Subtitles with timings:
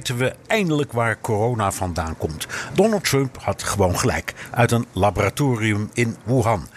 [0.00, 2.46] Weten we eindelijk waar corona vandaan komt.
[2.74, 6.68] Donald Trump had gewoon gelijk uit een laboratorium in Wuhan.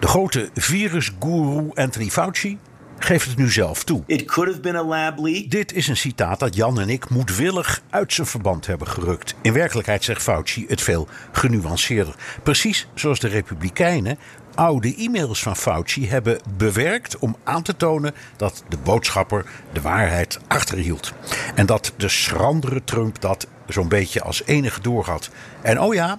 [0.00, 2.58] De grote virusgoeroe Anthony Fauci
[2.98, 4.02] geeft het nu zelf toe.
[4.06, 5.50] It could have been a lab leak.
[5.50, 9.34] Dit is een citaat dat Jan en ik moedwillig uit zijn verband hebben gerukt.
[9.42, 12.14] In werkelijkheid zegt Fauci het veel genuanceerder.
[12.42, 14.18] Precies zoals de Republikeinen
[14.56, 20.38] oude e-mails van Fauci hebben bewerkt om aan te tonen dat de boodschapper de waarheid
[20.48, 21.12] achterhield.
[21.54, 25.30] En dat de schrandere Trump dat zo'n beetje als enige doorhad.
[25.62, 26.18] En oh ja,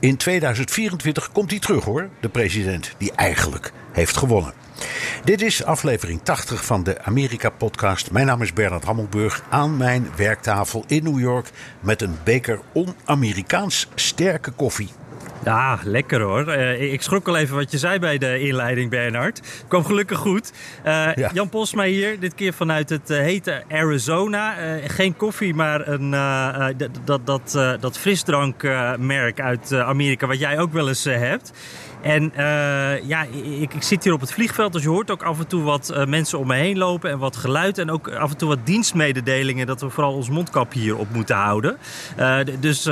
[0.00, 4.52] in 2024 komt hij terug hoor, de president die eigenlijk heeft gewonnen.
[5.24, 8.10] Dit is aflevering 80 van de Amerika-podcast.
[8.10, 9.42] Mijn naam is Bernard Hammelburg.
[9.48, 11.50] Aan mijn werktafel in New York
[11.80, 14.88] met een beker on-Amerikaans sterke koffie.
[15.44, 16.48] Ja, lekker hoor.
[16.48, 19.40] Uh, ik schrok al even wat je zei bij de inleiding, Bernard.
[19.68, 20.52] Kwam gelukkig goed.
[20.86, 21.30] Uh, ja.
[21.32, 24.54] Jan Posma hier, dit keer vanuit het uh, hete Arizona.
[24.86, 26.10] geen koffie, maar een,
[27.04, 31.52] dat, dat, dat frisdrankmerk uit Amerika, wat jij ook wel eens hebt.
[32.06, 35.38] En uh, ja, ik, ik, zit hier op het vliegveld, dus je hoort ook af
[35.38, 37.78] en toe wat uh, mensen om me heen lopen en wat geluid.
[37.78, 41.36] En ook af en toe wat dienstmededelingen dat we vooral ons mondkapje hier op moeten
[41.36, 41.76] houden.
[42.18, 42.82] Uh, dus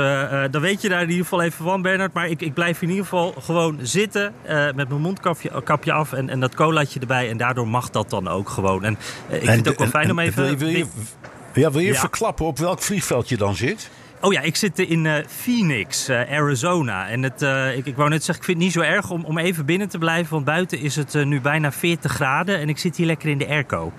[0.51, 2.13] dan weet je daar in ieder geval even van, Bernard.
[2.13, 4.33] Maar ik, ik blijf in ieder geval gewoon zitten
[4.75, 7.29] met mijn mondkapje kapje af en, en dat colaatje erbij.
[7.29, 8.83] En daardoor mag dat dan ook gewoon.
[8.83, 8.97] En
[9.29, 10.43] ik vind het ook wel fijn om even...
[10.43, 10.85] Wil je, wil je,
[11.53, 11.99] ja, wil je ja.
[11.99, 13.89] verklappen op welk vliegveld je dan zit?
[14.25, 17.09] Oh ja, ik zit in uh, Phoenix, uh, Arizona.
[17.09, 19.25] En het, uh, ik, ik wou net zeggen, ik vind het niet zo erg om,
[19.25, 20.31] om even binnen te blijven.
[20.31, 22.59] Want buiten is het nu bijna 40 graden.
[22.59, 23.93] En ik zit hier lekker in de airco.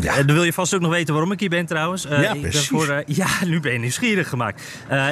[0.00, 0.22] Ja.
[0.22, 2.02] Dan wil je vast ook nog weten waarom ik hier ben trouwens.
[2.02, 4.62] ja, ik ben voor, ja, nu ben je nieuwsgierig gemaakt.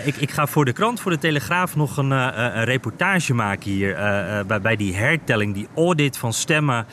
[0.04, 3.94] ik, ik ga voor de krant, voor de Telegraaf, nog een, een reportage maken hier.
[4.46, 6.86] bij, bij die hertelling, die audit van stemmen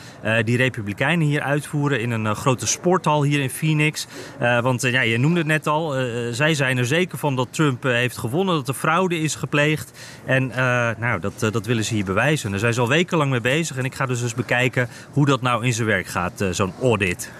[0.44, 2.00] die Republikeinen hier uitvoeren.
[2.00, 4.06] In een grote sporthal hier in Phoenix.
[4.38, 5.94] want ja, je noemde het net al.
[6.30, 9.92] zij zijn er zeker van dat Trump heeft gewonnen, dat er fraude is gepleegd.
[10.24, 10.56] En uh,
[10.98, 12.50] nou, dat, uh, dat willen ze hier bewijzen.
[12.50, 13.76] Daar zijn ze al wekenlang mee bezig.
[13.76, 17.30] En ik ga dus eens bekijken hoe dat nou in zijn werk gaat, zo'n audit.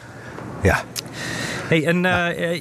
[0.64, 0.82] Ja.
[1.68, 2.02] Hey, en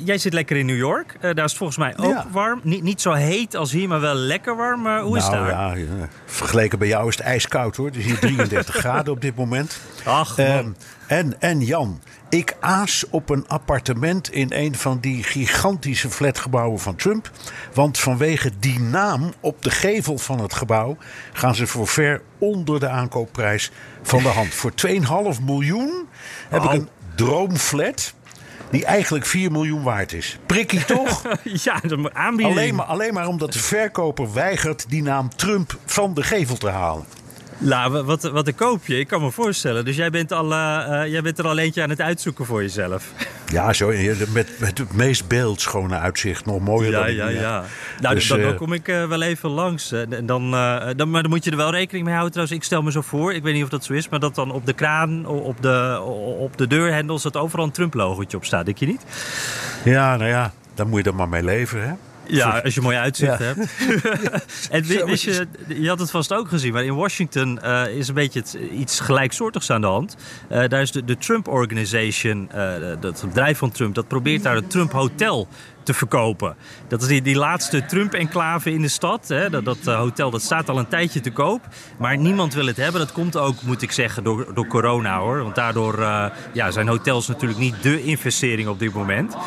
[0.06, 1.16] jij zit lekker in New York.
[1.22, 2.28] daar is het volgens mij ook ja.
[2.32, 2.60] warm.
[2.64, 4.80] Niet, niet zo heet als hier, maar wel lekker warm.
[4.80, 5.50] hoe nou, is het daar?
[5.50, 7.86] Ja, ja, vergeleken bij jou is het ijskoud hoor.
[7.86, 9.80] Het is hier 33 graden op dit moment.
[10.04, 10.76] Ach, um,
[11.08, 16.96] en, en Jan, ik aas op een appartement in een van die gigantische flatgebouwen van
[16.96, 17.32] Trump.
[17.74, 20.98] Want vanwege die naam op de gevel van het gebouw
[21.34, 23.72] gaan ze voor ver onder de aankoopprijs
[24.02, 24.54] van de hand.
[24.54, 26.08] Voor 2,5 miljoen
[26.50, 26.74] heb oh.
[26.74, 28.14] ik een droomflat.
[28.70, 30.38] Die eigenlijk 4 miljoen waard is.
[30.46, 31.22] Prikkie toch?
[31.64, 32.58] ja, dat aanbieding.
[32.58, 36.70] Alleen maar, alleen maar omdat de verkoper weigert die naam Trump van de gevel te
[36.70, 37.06] halen.
[37.58, 39.00] Nou, wat, wat ik koop je?
[39.00, 39.86] Ik kan me voorstellen.
[39.86, 42.62] Dus jij bent, al, uh, uh, jij bent er al eentje aan het uitzoeken voor
[42.62, 43.12] jezelf.
[43.48, 43.92] Ja, zo,
[44.34, 46.46] met, met het meest beeldschone uitzicht.
[46.46, 47.64] Nog mooier ja, dan Ja, ja, ja.
[48.02, 49.92] Nou, dus, dan, dan, kom ik uh, wel even langs.
[49.92, 50.52] En dan,
[50.96, 52.60] dan, maar dan moet je er wel rekening mee houden trouwens.
[52.60, 54.10] Ik stel me zo voor, ik weet niet of dat zo is...
[54.10, 56.00] maar dat dan op de kraan, op de,
[56.40, 57.24] op de deurhendels...
[57.24, 58.66] dat overal een Trump-logotje op staat.
[58.66, 59.06] Denk je niet?
[59.84, 61.94] Ja, nou ja, daar moet je er maar mee leven, hè?
[62.28, 63.46] Ja, als je mooi uitzicht ja.
[63.46, 63.70] hebt.
[64.70, 68.14] en wist je, je had het vast ook gezien, maar in Washington uh, is een
[68.14, 70.16] beetje het, iets gelijksoortigs aan de hand.
[70.52, 74.56] Uh, daar is de, de Trump Organization, uh, dat bedrijf van Trump, dat probeert daar
[74.56, 75.48] het Trump Hotel
[75.84, 76.56] te verkopen.
[76.88, 79.28] Dat is die, die laatste Trump-enclave in de stad.
[79.28, 79.50] Hè.
[79.50, 81.68] Dat, dat uh, hotel dat staat al een tijdje te koop.
[81.98, 83.02] Maar niemand wil het hebben.
[83.02, 85.44] Dat komt ook, moet ik zeggen, door, door corona hoor.
[85.44, 89.34] Want daardoor uh, ja, zijn hotels natuurlijk niet de investering op dit moment.
[89.34, 89.40] Uh,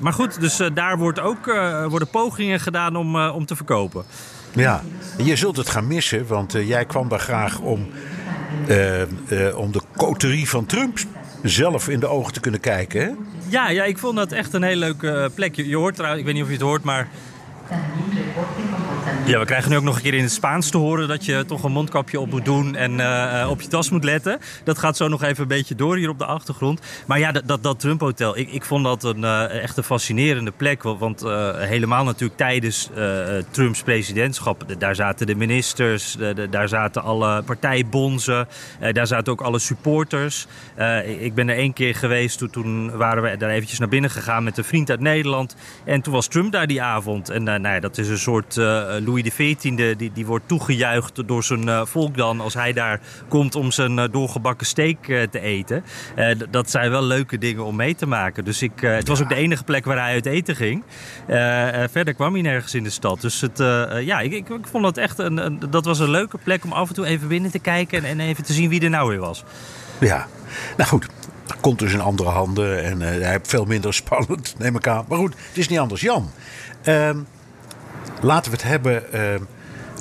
[0.00, 1.44] maar goed, dus daar wordt ook,
[1.88, 4.04] worden pogingen gedaan om, om te verkopen.
[4.52, 4.82] Ja,
[5.16, 7.88] je zult het gaan missen, want jij kwam daar graag om,
[9.54, 10.98] om de coterie van Trump
[11.42, 13.00] zelf in de ogen te kunnen kijken.
[13.00, 13.10] Hè?
[13.48, 15.56] Ja, ja, ik vond dat echt een heel leuke plek.
[15.56, 17.08] Je, je hoort trouwens, ik weet niet of je het hoort, maar
[19.24, 21.44] Ja, we krijgen nu ook nog een keer in het Spaans te horen dat je
[21.46, 24.38] toch een mondkapje op moet doen en uh, op je tas moet letten.
[24.64, 26.80] Dat gaat zo nog even een beetje door hier op de achtergrond.
[27.06, 30.50] Maar ja, dat, dat, Trump Hotel, ik, ik vond dat een uh, echt een fascinerende
[30.50, 30.82] plek.
[30.82, 31.20] Want
[31.56, 32.90] helemaal natuurlijk tijdens
[33.50, 36.16] Trumps presidentschap, daar zaten de ministers,
[36.50, 38.48] daar zaten alle partijbonzen,
[38.92, 40.46] daar zaten ook alle supporters.
[41.18, 44.44] ik ben er één keer geweest, toen, toen waren we daar eventjes naar binnen gegaan
[44.44, 45.56] met een vriend uit Nederland.
[45.84, 47.28] En toen was Trump daar die avond.
[47.28, 49.56] En nou ja, dat is een soort Louis XIV,
[49.96, 54.66] die, die wordt toegejuicht door zijn volk dan als hij daar komt om zijn doorgebakken
[54.66, 55.84] steak te eten.
[56.50, 58.44] dat zijn wel leuke dingen om mee te maken.
[58.44, 60.82] Dus ik, het was ook de enige plek waar hij uit eten ging.
[61.90, 63.20] verder kwam hij nergens in de stad.
[63.20, 63.58] Dus het,
[64.04, 66.72] ja, ik, ik, ik, vond dat echt een, een, dat was een leuke plek om
[66.72, 69.08] af en toe even binnen te kijken en, en even te zien wie er nou
[69.08, 69.44] weer was.
[70.00, 70.26] Ja,
[70.76, 71.06] nou goed.
[71.46, 75.04] Dat komt dus in andere handen en hij heeft veel minder spannend, neem ik aan.
[75.08, 76.00] Maar goed, het is niet anders.
[76.00, 76.30] Jan,
[76.84, 77.10] uh,
[78.20, 79.20] laten we het hebben uh,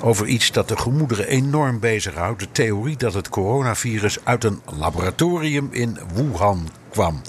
[0.03, 2.39] over iets dat de gemoederen enorm bezighoudt.
[2.39, 7.21] De theorie dat het coronavirus uit een laboratorium in Wuhan kwam.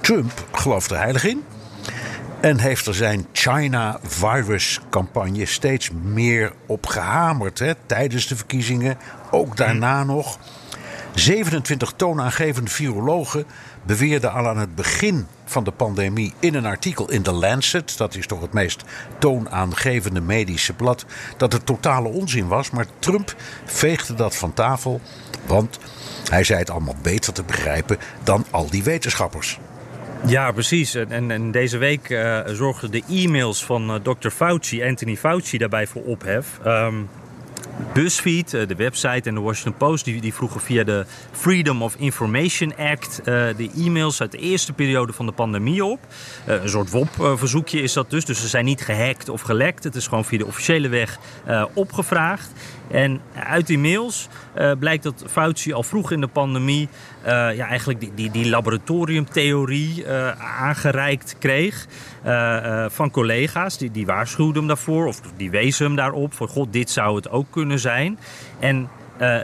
[0.00, 1.44] Trump gelooft er heilig in.
[2.40, 7.58] En heeft er zijn China Virus campagne steeds meer op gehamerd.
[7.58, 8.98] Hè, tijdens de verkiezingen,
[9.30, 10.38] ook daarna nog.
[11.14, 13.44] 27 toonaangevende virologen
[13.82, 18.14] beweerden al aan het begin van de pandemie in een artikel in The Lancet, dat
[18.14, 18.84] is toch het meest
[19.18, 21.06] toonaangevende medische blad,
[21.36, 22.70] dat het totale onzin was.
[22.70, 23.34] Maar Trump
[23.64, 25.00] veegde dat van tafel,
[25.46, 25.78] want
[26.30, 29.58] hij zei het allemaal beter te begrijpen dan al die wetenschappers.
[30.26, 30.94] Ja, precies.
[30.94, 34.28] En, en deze week uh, zorgden de e-mails van uh, Dr.
[34.28, 36.58] Fauci, Anthony Fauci, daarbij voor ophef.
[36.66, 37.08] Um,
[37.92, 42.76] BuzzFeed, de website en de Washington Post, die, die vroegen via de Freedom of Information
[42.76, 46.00] Act uh, de e-mails uit de eerste periode van de pandemie op.
[46.48, 48.24] Uh, een soort WOP-verzoekje is dat dus.
[48.24, 49.84] Dus ze zijn niet gehackt of gelekt.
[49.84, 51.18] Het is gewoon via de officiële weg
[51.72, 52.52] opgevraagd.
[52.90, 54.28] En uit die mails
[54.58, 56.88] uh, blijkt dat Fauci al vroeg in de pandemie
[57.26, 60.30] uh, ja, eigenlijk die, die, die laboratoriumtheorie uh,
[60.60, 61.86] aangereikt kreeg
[62.88, 63.78] van collega's.
[63.78, 66.34] Die, die waarschuwden hem daarvoor of die wezen hem daarop.
[66.34, 68.18] Voor god, dit zou het ook kunnen zijn.
[68.58, 68.88] En
[69.20, 69.36] uh,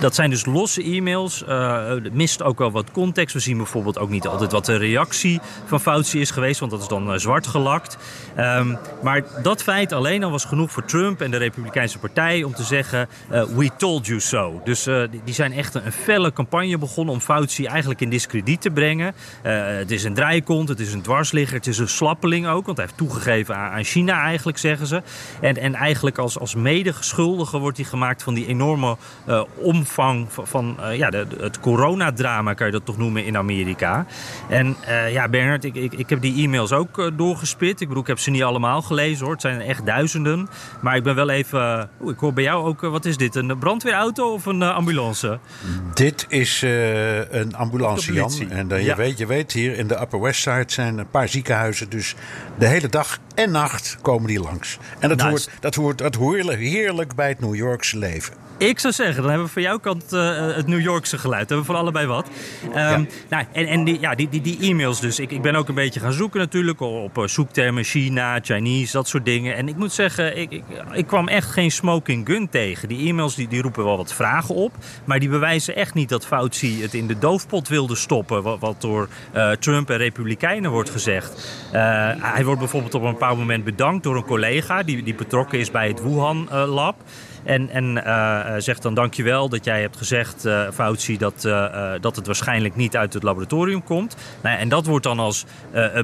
[0.00, 1.44] dat zijn dus losse e-mails.
[1.48, 3.34] Uh, mist ook wel wat context.
[3.34, 6.80] We zien bijvoorbeeld ook niet altijd wat de reactie van Fauci is geweest, want dat
[6.80, 7.96] is dan uh, zwart gelakt.
[8.38, 12.54] Um, maar dat feit alleen al was genoeg voor Trump en de Republikeinse Partij om
[12.54, 14.60] te zeggen: We told you so.
[14.64, 14.88] Dus
[15.24, 19.14] die, zijn echt een, een felle campagne begonnen om Fauci eigenlijk in discrediet te brengen.
[19.42, 22.86] het is een draaikont, het is een dwarsligger, het is een slappeling ook, want hij
[22.86, 25.02] heeft toegegeven aan, aan China eigenlijk, zeggen ze.
[25.40, 28.96] En, en eigenlijk als, als medegeschuldige wordt hij gemaakt van die enorme
[29.28, 33.36] uh, omvang van, van uh, ja, de, het coronadrama, kan je dat toch noemen, in
[33.36, 34.06] Amerika.
[34.48, 37.80] En uh, ja, Bernard, ik, ik, ik heb die e-mails ook doorgespit.
[37.80, 39.32] Ik bedoel, ik heb ze niet allemaal gelezen hoor.
[39.32, 40.48] Het zijn echt duizenden.
[40.80, 41.90] Maar ik ben wel even.
[42.00, 42.80] Oeh, ik hoor bij jou ook.
[42.80, 43.34] wat is dit?
[43.34, 45.38] Een brandweerauto of een ambulance?
[45.94, 46.62] Dit is
[47.30, 48.32] een ambulance, Jan.
[48.48, 48.96] En je, ja.
[48.96, 51.90] weet, je weet, hier in de Upper West Side zijn een paar ziekenhuizen.
[51.90, 52.14] Dus
[52.58, 54.78] de hele dag en nacht komen die langs.
[54.98, 55.30] En dat, nice.
[55.30, 58.45] hoort, dat, hoort, dat hoort heerlijk bij het New Yorkse leven.
[58.58, 61.48] Ik zou zeggen, dan hebben we van jouw kant uh, het New Yorkse geluid.
[61.48, 62.28] Dan hebben we van allebei wat.
[62.68, 63.06] Um, ja.
[63.28, 65.18] Nou, en en die, ja, die, die, die e-mails dus.
[65.18, 69.08] Ik, ik ben ook een beetje gaan zoeken natuurlijk op uh, zoektermen China, Chinese, dat
[69.08, 69.56] soort dingen.
[69.56, 70.62] En ik moet zeggen, ik, ik,
[70.92, 72.88] ik kwam echt geen smoking gun tegen.
[72.88, 74.72] Die e-mails die, die roepen wel wat vragen op.
[75.04, 78.42] Maar die bewijzen echt niet dat Fauci het in de doofpot wilde stoppen.
[78.42, 81.48] Wat, wat door uh, Trump en Republikeinen wordt gezegd.
[82.20, 85.70] hij wordt bijvoorbeeld op een bepaald moment bedankt door een collega die, die betrokken is
[85.70, 86.96] bij het Wuhan-lab.
[87.46, 90.68] En, en uh, zegt dan dankjewel dat jij hebt gezegd, uh,
[91.18, 91.42] dat,
[92.00, 94.16] dat het waarschijnlijk niet uit het laboratorium komt.
[94.42, 95.44] Nou, en dat wordt dan als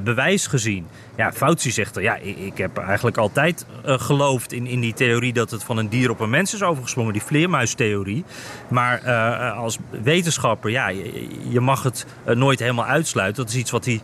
[0.03, 0.87] bewijs gezien.
[1.17, 5.51] Ja, Fauci zegt er, ja, ik, heb eigenlijk altijd geloofd in, in die theorie dat
[5.51, 8.25] het van een dier op een mens is overgesprongen, die vleermuistheorie.
[8.69, 9.11] Maar
[9.53, 13.43] als wetenschapper, ja, je, je mag het nooit helemaal uitsluiten.
[13.43, 14.01] Dat is iets wat hij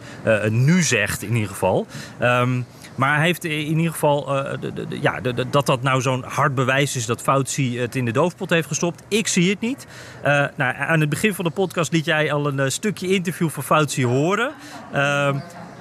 [0.50, 1.86] nu zegt in ieder geval.
[2.22, 2.66] Um,
[2.98, 6.54] maar hij heeft in ieder geval uh, de, de, de, dat dat nou zo'n hard
[6.54, 9.02] bewijs is dat Fauci het in de doofpot heeft gestopt.
[9.08, 9.86] Ik zie het niet.
[10.18, 10.24] Uh,
[10.56, 13.62] nou, aan het begin van de podcast liet jij al een uh, stukje interview van
[13.62, 14.52] Fauci horen.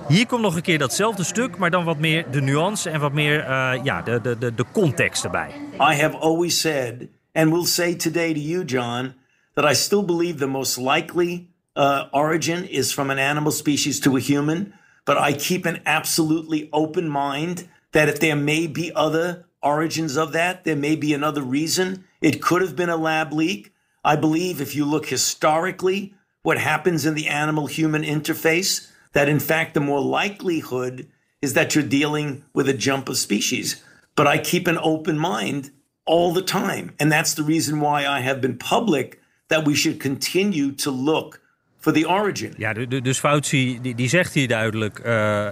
[0.07, 3.13] hier komt nog een keer datzelfde stuk, maar dan wat meer de nuance en wat
[3.13, 3.43] meer
[3.83, 5.49] ja, de, de, de, de context erbij.
[5.73, 9.13] I have always said, and will say today to you, John,
[9.53, 11.47] that I still believe the most likely
[12.11, 14.73] origin is from an animal species to a human.
[15.07, 20.33] But I keep an absolutely open mind that if there may be other origins of
[20.33, 22.03] that, there may be another reason.
[22.21, 23.73] It could have been a lab leak.
[24.03, 29.39] I believe if you look historically, what happens in the animal human interface, that in
[29.39, 31.07] fact, the more likelihood
[31.41, 33.81] is that you're dealing with a jump of species.
[34.17, 35.69] but I keep an open mind
[36.05, 36.95] all the time.
[36.99, 41.39] And that's the reason why I have been public that we should continue to look
[41.87, 42.53] for the origin.
[42.57, 45.47] Ja, dus Fauci die, die zegt hier duidelijk: uh,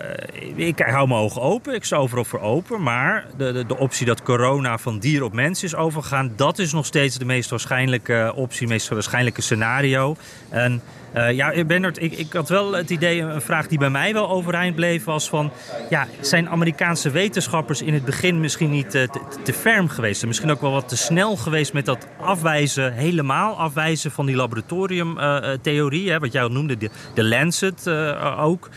[0.56, 2.84] ik hou mijn ogen open, ik sta overal voor open.
[2.84, 6.74] Maar de, de, de, optie dat corona van dier op mens is overgegaan, dat is
[6.74, 10.16] nog steeds de meest waarschijnlijke optie, het meest waarschijnlijke scenario.
[10.50, 10.82] En
[11.16, 14.30] uh, ja, Bernard, ik, ik had wel het idee, een vraag die bij mij wel
[14.30, 15.52] overeind bleef, was van,
[15.90, 20.26] ja, zijn Amerikaanse wetenschappers in het begin misschien niet te, te, te ferm geweest?
[20.26, 26.10] Misschien ook wel wat te snel geweest met dat afwijzen, helemaal afwijzen van die laboratoriumtheorie,
[26.10, 27.90] uh, wat jij noemde, de, de Lancet
[28.38, 28.70] ook.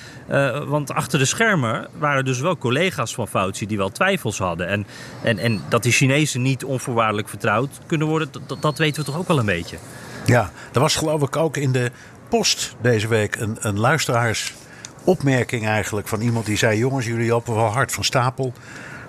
[0.66, 4.68] want achter de schermen waren dus wel collega's van Fauci die wel twijfels hadden.
[4.68, 4.86] En,
[5.22, 9.18] en, en dat die Chinezen niet onvoorwaardelijk vertrouwd kunnen worden, dat, dat weten we toch
[9.18, 9.76] ook wel een beetje.
[10.24, 11.90] Ja, er was geloof ik ook in de
[12.28, 17.72] post deze week een, een luisteraarsopmerking eigenlijk van iemand die zei: Jongens, jullie lopen wel
[17.72, 18.52] hard van stapel.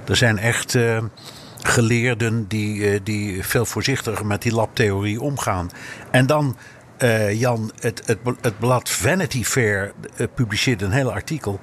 [0.07, 1.03] Er zijn echt uh,
[1.61, 5.69] geleerden die, uh, die veel voorzichtiger met die labtheorie omgaan.
[6.11, 6.57] En dan,
[6.99, 9.91] uh, Jan, het, het, het blad Vanity Fair
[10.35, 11.59] publiceerde een heel artikel.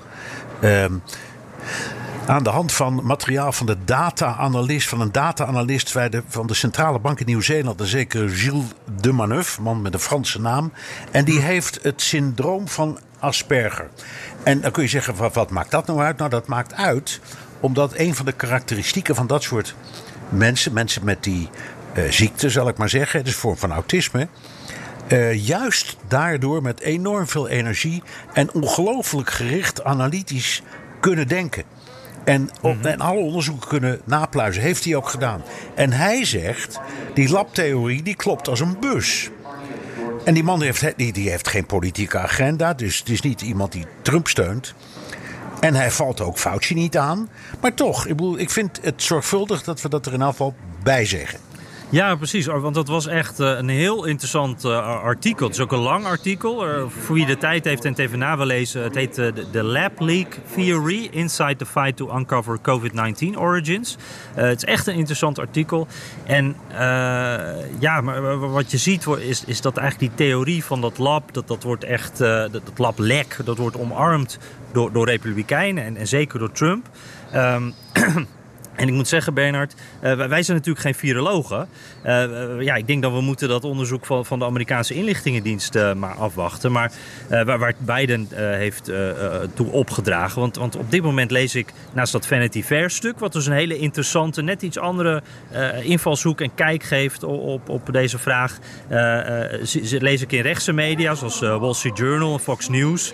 [2.26, 7.21] Aan de hand van materiaal van de data-analyst, van een data-analyst van de Centrale Bank
[7.21, 8.64] in Nieuw-Zeeland, een zeker Gilles
[9.00, 10.73] de Maneuf, man met een Franse naam.
[11.11, 13.88] En die heeft het syndroom van Asperger.
[14.42, 16.16] En dan kun je zeggen, wat, wat maakt dat nou uit?
[16.16, 17.21] Nou, dat maakt uit
[17.61, 19.75] omdat een van de karakteristieken van dat soort
[20.28, 21.49] mensen, mensen met die
[21.97, 24.28] uh, ziekte, zal ik maar zeggen, het is een vorm van autisme.
[25.09, 28.02] Uh, juist daardoor met enorm veel energie
[28.33, 30.62] en ongelooflijk gericht analytisch
[31.00, 31.75] kunnen denken.
[32.26, 32.87] En, op, mhm.
[32.87, 34.62] en alle onderzoeken kunnen napluizen.
[34.62, 35.42] Heeft hij ook gedaan.
[35.75, 36.80] En hij zegt,
[37.14, 39.30] die labtheorie die klopt als een bus.
[40.25, 42.75] En die man heeft, die, die heeft geen politieke agenda.
[42.75, 44.75] Dus het is niet iemand die Trump steunt.
[45.61, 47.28] En hij valt ook Fauci niet aan.
[47.61, 51.04] Maar toch, ik, bedoel, ik vind het zorgvuldig dat we dat er in geval bij
[51.04, 51.38] zeggen.
[51.88, 52.47] Ja, precies.
[52.47, 55.47] Want dat was echt eh, een heel interessant eh, artikel.
[55.47, 56.69] Het is ook een lang artikel.
[56.69, 58.83] Eh, voor wie de tijd heeft en het even na wil lezen.
[58.83, 59.14] Het heet
[59.52, 63.97] The Lab Leak Theory Inside the Fight to Uncover COVID-19 Origins.
[64.35, 65.87] het is echt een interessant artikel.
[66.25, 66.57] En
[67.78, 71.49] ja, maar wat je ziet is, is dat eigenlijk die theorie van dat lab, dat,
[71.49, 74.38] dat wordt echt, dat, lab lek, dat wordt omarmd
[74.73, 76.88] door, door republikeinen en, en zeker door Trump.
[77.35, 77.75] Um,
[78.76, 81.68] En ik moet zeggen, Bernard, uh, wij zijn natuurlijk geen virologen.
[82.07, 85.93] Uh, ja, ik denk dat we moeten dat onderzoek van, van de Amerikaanse inlichtingendienst uh,
[85.93, 86.73] maar afwachten.
[86.73, 86.93] Maar
[87.29, 88.91] waar, waar Biden heeft
[89.55, 90.41] toe opgedragen.
[90.41, 93.53] Want, want op dit moment lees ik naast dat Vanity Fair stuk, wat dus een
[93.53, 95.23] hele interessante, net iets andere
[95.83, 98.59] invalshoek en kijk geeft op, op deze vraag.
[99.99, 103.13] lees ik in rechtse media, zoals Wall Street Journal en Fox News,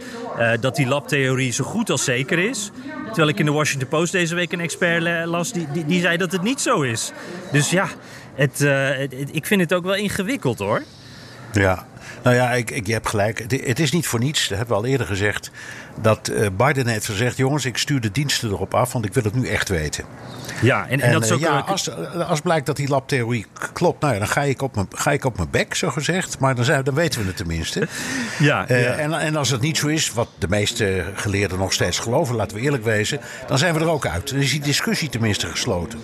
[0.61, 2.71] dat die labtheorie zo goed als zeker is.
[3.07, 6.17] Terwijl ik in de Washington Post deze week een expert las die, die, die zei
[6.17, 7.13] dat het niet zo is.
[7.53, 7.89] Dus ja,
[8.37, 10.83] uh, het, ik vind het ook wel ingewikkeld hoor.
[11.53, 11.87] Ja,
[12.23, 13.39] nou ja, ik, ik, je hebt gelijk.
[13.39, 15.51] Het, het, is niet voor niets, dat hebben we al eerder gezegd,
[16.01, 19.23] dat uh, Biden heeft gezegd: jongens, ik stuur de diensten erop af, want ik wil
[19.23, 20.05] het nu echt weten.
[20.63, 21.41] Ja, en, en, dat is eh, ook...
[21.41, 21.91] Ja, als,
[22.29, 25.25] als blijkt dat die labtheorie klopt, nou ja, dan ga ik op mijn, ga ik
[25.25, 26.39] op mijn bek, zo gezegd.
[26.39, 27.87] Maar dan, zijn, dan weten we het tenminste.
[28.39, 28.93] Ja, uh, ja.
[28.93, 32.57] En, en als het niet zo is, wat de meeste geleerden nog steeds geloven, laten
[32.57, 34.31] we eerlijk wezen, dan zijn we er ook uit.
[34.31, 35.99] Dan is die discussie tenminste gesloten.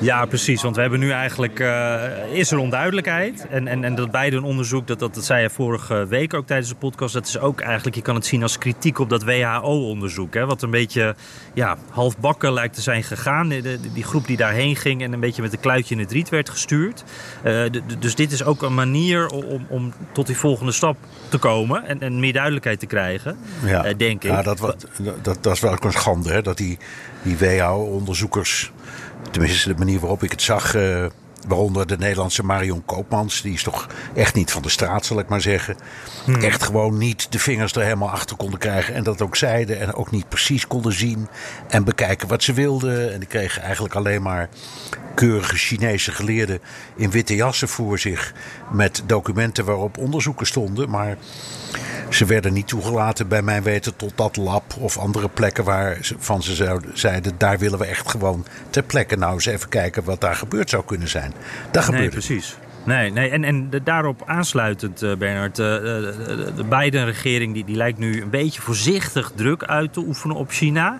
[0.00, 0.62] Ja, precies.
[0.62, 2.02] Want we hebben nu eigenlijk, uh,
[2.32, 3.46] is er onduidelijkheid.
[3.50, 6.46] En, en, en dat beide een onderzoek, dat, dat, dat zei je vorige week ook
[6.46, 9.24] tijdens de podcast, dat is ook eigenlijk, je kan het zien als kritiek op dat
[9.28, 10.34] WHO-onderzoek.
[10.34, 11.14] Wat een beetje
[11.54, 13.48] ja, halfbakken lijkt te zijn gegaan.
[13.48, 16.28] De, die groep die daarheen ging en een beetje met een kluitje in het riet
[16.28, 17.04] werd gestuurd.
[17.44, 17.64] Uh,
[17.98, 20.96] dus dit is ook een manier om, om tot die volgende stap
[21.28, 23.86] te komen en, en meer duidelijkheid te krijgen, ja.
[23.86, 24.30] uh, denk ik.
[24.30, 24.86] Ja, dat, wat,
[25.22, 26.42] dat, dat is wel een schande, hè?
[26.42, 26.78] dat die,
[27.22, 28.72] die WHO-onderzoekers,
[29.30, 30.76] tenminste de manier waarop ik het zag...
[30.76, 31.06] Uh,
[31.46, 33.42] Waaronder de Nederlandse Marion Koopmans.
[33.42, 35.76] Die is toch echt niet van de straat, zal ik maar zeggen.
[36.24, 36.42] Hmm.
[36.42, 38.94] Echt gewoon niet de vingers er helemaal achter konden krijgen.
[38.94, 39.80] En dat ook zeiden.
[39.80, 41.28] En ook niet precies konden zien.
[41.68, 43.12] En bekijken wat ze wilden.
[43.12, 44.48] En die kregen eigenlijk alleen maar
[45.14, 46.60] keurige Chinese geleerden
[46.96, 48.32] in witte jassen voor zich.
[48.70, 50.90] Met documenten waarop onderzoeken stonden.
[50.90, 51.16] Maar
[52.08, 55.98] ze werden niet toegelaten, bij mijn weten, tot dat lab of andere plekken waar
[56.40, 60.34] ze zeiden: daar willen we echt gewoon ter plekke nou eens even kijken wat daar
[60.34, 61.32] gebeurd zou kunnen zijn.
[61.70, 62.06] Dat gebeurde.
[62.06, 62.56] Nee, precies.
[62.84, 63.30] Nee, nee.
[63.30, 68.30] En, en daarop aansluitend, uh, Bernard, uh, de, de Biden-regering die, die lijkt nu een
[68.30, 70.98] beetje voorzichtig druk uit te oefenen op China.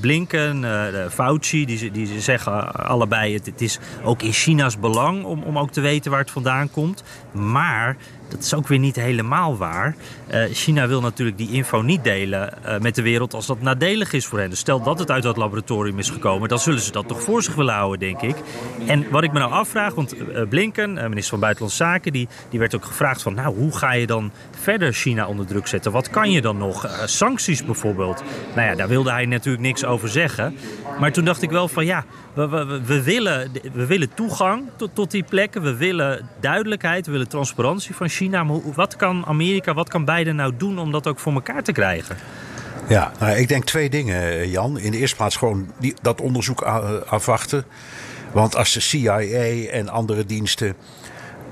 [0.00, 0.64] Blinken,
[1.10, 3.34] Fauci, die, die zeggen allebei...
[3.34, 6.70] Het, het is ook in China's belang om, om ook te weten waar het vandaan
[6.70, 7.02] komt.
[7.32, 7.96] Maar
[8.28, 9.96] dat is ook weer niet helemaal waar.
[10.30, 14.12] Uh, China wil natuurlijk die info niet delen uh, met de wereld als dat nadelig
[14.12, 14.50] is voor hen.
[14.50, 17.42] Dus stel dat het uit dat laboratorium is gekomen, dan zullen ze dat toch voor
[17.42, 18.36] zich willen houden, denk ik.
[18.86, 22.58] En wat ik me nou afvraag, want uh, Blinken, minister van Buitenlandse Zaken, die, die
[22.58, 25.92] werd ook gevraagd van, nou, hoe ga je dan verder China onder druk zetten?
[25.92, 26.86] Wat kan je dan nog?
[27.04, 28.22] sancties bijvoorbeeld.
[28.54, 30.56] Nou ja, daar wilde hij natuurlijk niks over zeggen.
[31.00, 32.04] Maar toen dacht ik wel van, ja,
[32.34, 35.62] we, we, we willen, we willen toegang tot, tot die plekken.
[35.62, 38.17] We willen duidelijkheid, we willen transparantie van China.
[38.20, 41.72] Maar wat kan Amerika, wat kan Biden nou doen om dat ook voor elkaar te
[41.72, 42.16] krijgen?
[42.88, 44.78] Ja, nou, ik denk twee dingen, Jan.
[44.78, 46.62] In de eerste plaats gewoon die, dat onderzoek
[47.06, 47.64] afwachten.
[48.32, 49.20] Want als de CIA
[49.70, 50.74] en andere diensten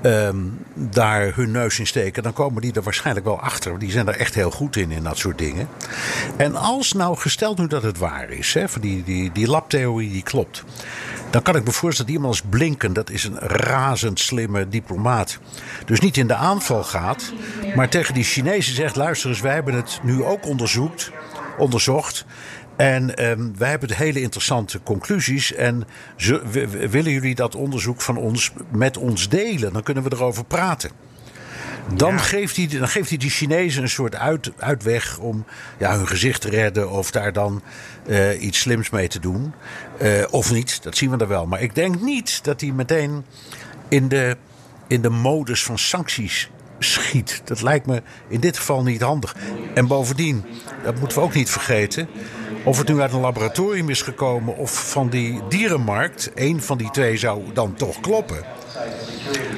[0.03, 3.79] um, daar hun neus in steken, dan komen die er waarschijnlijk wel achter.
[3.79, 5.67] Die zijn er echt heel goed in, in dat soort dingen.
[6.37, 10.11] En als nou gesteld nu dat het waar is, hè, van die, die, die labtheorie
[10.11, 10.63] die klopt.
[11.29, 15.39] Dan kan ik me voorstellen dat iemand als Blinken, dat is een razend slimme diplomaat.
[15.85, 17.33] Dus niet in de aanval gaat,
[17.75, 21.11] maar tegen die Chinezen zegt: luister eens, wij hebben het nu ook onderzoekt,
[21.57, 22.25] onderzocht.
[22.77, 25.53] En um, wij hebben hele interessante conclusies.
[25.53, 26.41] En ze,
[26.89, 29.73] willen jullie dat onderzoek van ons met ons delen?
[29.73, 30.91] Dan kunnen we erover praten.
[31.93, 35.45] Dan, geeft hij, dan geeft hij die Chinezen een soort uit, uitweg om
[35.77, 37.61] ja, hun gezicht te redden of daar dan
[38.07, 39.53] uh, iets slims mee te doen.
[40.01, 41.45] Uh, of niet, dat zien we er wel.
[41.45, 43.25] Maar ik denk niet dat hij meteen
[43.87, 44.37] in de,
[44.87, 47.41] in de modus van sancties schiet.
[47.43, 49.35] Dat lijkt me in dit geval niet handig.
[49.73, 50.45] En bovendien,
[50.83, 52.07] dat moeten we ook niet vergeten.
[52.63, 56.91] Of het nu uit een laboratorium is gekomen of van die dierenmarkt, één van die
[56.91, 58.43] twee zou dan toch kloppen.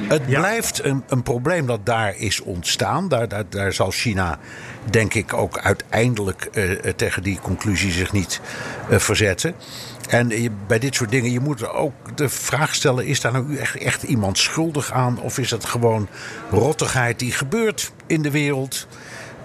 [0.08, 3.08] Het blijft een, een, probleem dat daar is ontstaan.
[3.08, 4.38] Daar, daar, daar zal China,
[4.90, 8.40] denk ik, ook uiteindelijk uh, tegen die conclusie zich niet
[8.90, 9.54] uh, verzetten.
[10.10, 10.32] En
[10.66, 14.38] bij dit soort dingen, je moet ook de vraag stellen: is daar nou echt, iemand
[14.38, 15.20] schuldig aan?
[15.20, 16.08] Of is het gewoon
[16.50, 18.86] rottigheid die gebeurt in de wereld?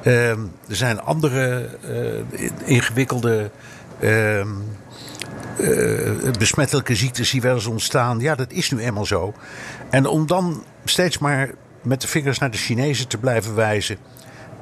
[0.03, 3.51] Uh, er zijn andere uh, ingewikkelde.
[3.99, 4.45] Uh,
[6.39, 8.19] besmettelijke ziektes die wel eens ontstaan.
[8.19, 9.33] Ja, dat is nu eenmaal zo.
[9.89, 11.49] En om dan steeds maar
[11.81, 13.97] met de vingers naar de Chinezen te blijven wijzen.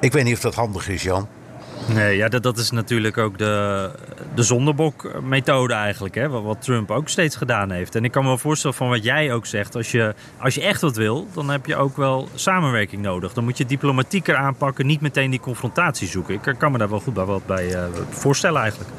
[0.00, 1.28] Ik weet niet of dat handig is, Jan.
[1.86, 3.90] Nee, ja, dat, dat is natuurlijk ook de,
[4.34, 6.14] de zondebok-methode eigenlijk.
[6.14, 6.28] Hè?
[6.28, 7.94] Wat, Trump ook steeds gedaan heeft.
[7.94, 9.76] En ik kan me wel voorstellen van wat jij ook zegt.
[9.76, 13.32] Als je, als je echt wat wil, dan heb je ook wel samenwerking nodig.
[13.32, 16.34] Dan moet je diplomatieker aanpakken, niet meteen die confrontatie zoeken.
[16.34, 18.90] Ik kan me daar wel goed bij, wat bij uh, voorstellen eigenlijk.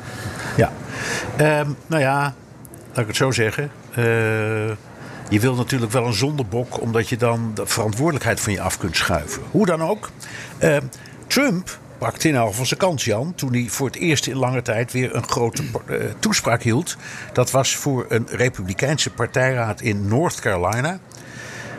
[0.57, 0.71] Ja,
[1.59, 2.33] um, nou ja,
[2.89, 3.71] laat ik het zo zeggen.
[3.89, 4.05] Uh,
[5.29, 8.95] je wil natuurlijk wel een zondebok, omdat je dan de verantwoordelijkheid van je af kunt
[8.95, 9.41] schuiven.
[9.51, 10.09] Hoe dan ook.
[10.59, 10.77] Uh,
[11.27, 13.33] Trump pakte in van zijn kans, Jan.
[13.35, 16.97] Toen hij voor het eerst in lange tijd weer een grote uh, toespraak hield.
[17.33, 20.99] Dat was voor een Republikeinse partijraad in North Carolina.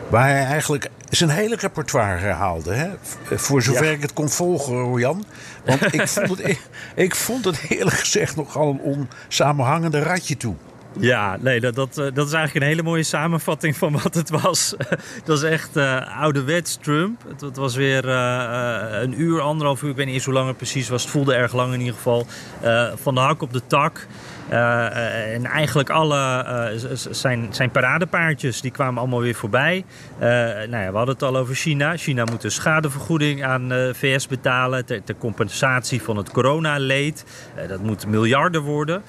[0.09, 2.73] Waar hij eigenlijk zijn hele repertoire herhaalde.
[2.73, 2.89] Hè?
[3.37, 5.25] Voor zover ik het kon volgen, Jan.
[5.65, 6.59] Want ik vond, het,
[6.95, 10.55] ik vond het eerlijk gezegd nogal een onsamenhangende ratje toe.
[10.99, 14.29] Ja, nee, dat, dat, eh, dat is eigenlijk een hele mooie samenvatting van wat het
[14.29, 14.75] was.
[15.25, 17.21] dat is echt uh, ouderwets Trump.
[17.39, 20.57] Het, was weer uh, een uur, anderhalf uur, ik weet niet eens hoe lang het
[20.57, 21.01] precies was.
[21.01, 22.25] Het voelde erg lang in ieder geval.
[22.63, 24.07] Uh, van de hak op de tak.
[24.51, 29.85] Uh, en eigenlijk alle uh, zijn, zijn paradepaardjes die kwamen allemaal weer voorbij.
[30.19, 31.97] nou ja, we hadden het al over China.
[31.97, 37.25] China moet een schadevergoeding aan de VS betalen ter, ter compensatie van het coronaleed.
[37.67, 39.01] dat moet miljarden worden.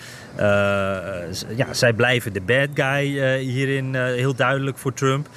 [1.57, 5.29] ja, zij blijven de bad guy hierin heel duidelijk voor Trump.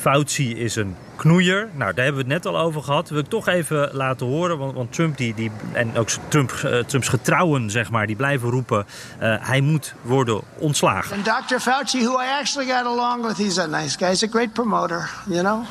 [0.00, 1.68] Fauci is een knoeier.
[1.72, 3.08] Nou, daar hebben we het net al over gehad.
[3.08, 4.58] wil ik toch even laten horen.
[4.74, 8.86] Want, Trump die, die, en ook Trump, uh, Trumps getrouwen, zeg maar, die blijven roepen.
[9.22, 11.16] Uh, hij moet worden ontslagen.
[11.16, 11.58] And Dr.
[11.58, 14.08] Fauci, who I actually got along with, he's a nice guy.
[14.08, 15.64] He's a great promoter, you know.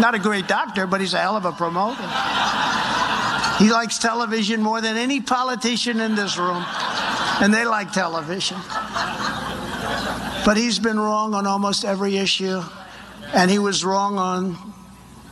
[0.00, 2.08] Not a great doctor, but he's a hell of a promoter.
[3.58, 6.64] He likes television more than any politician in this room.
[7.40, 8.56] And they like television.
[10.44, 12.62] But he's been wrong on almost every issue.
[13.32, 14.69] And he was wrong on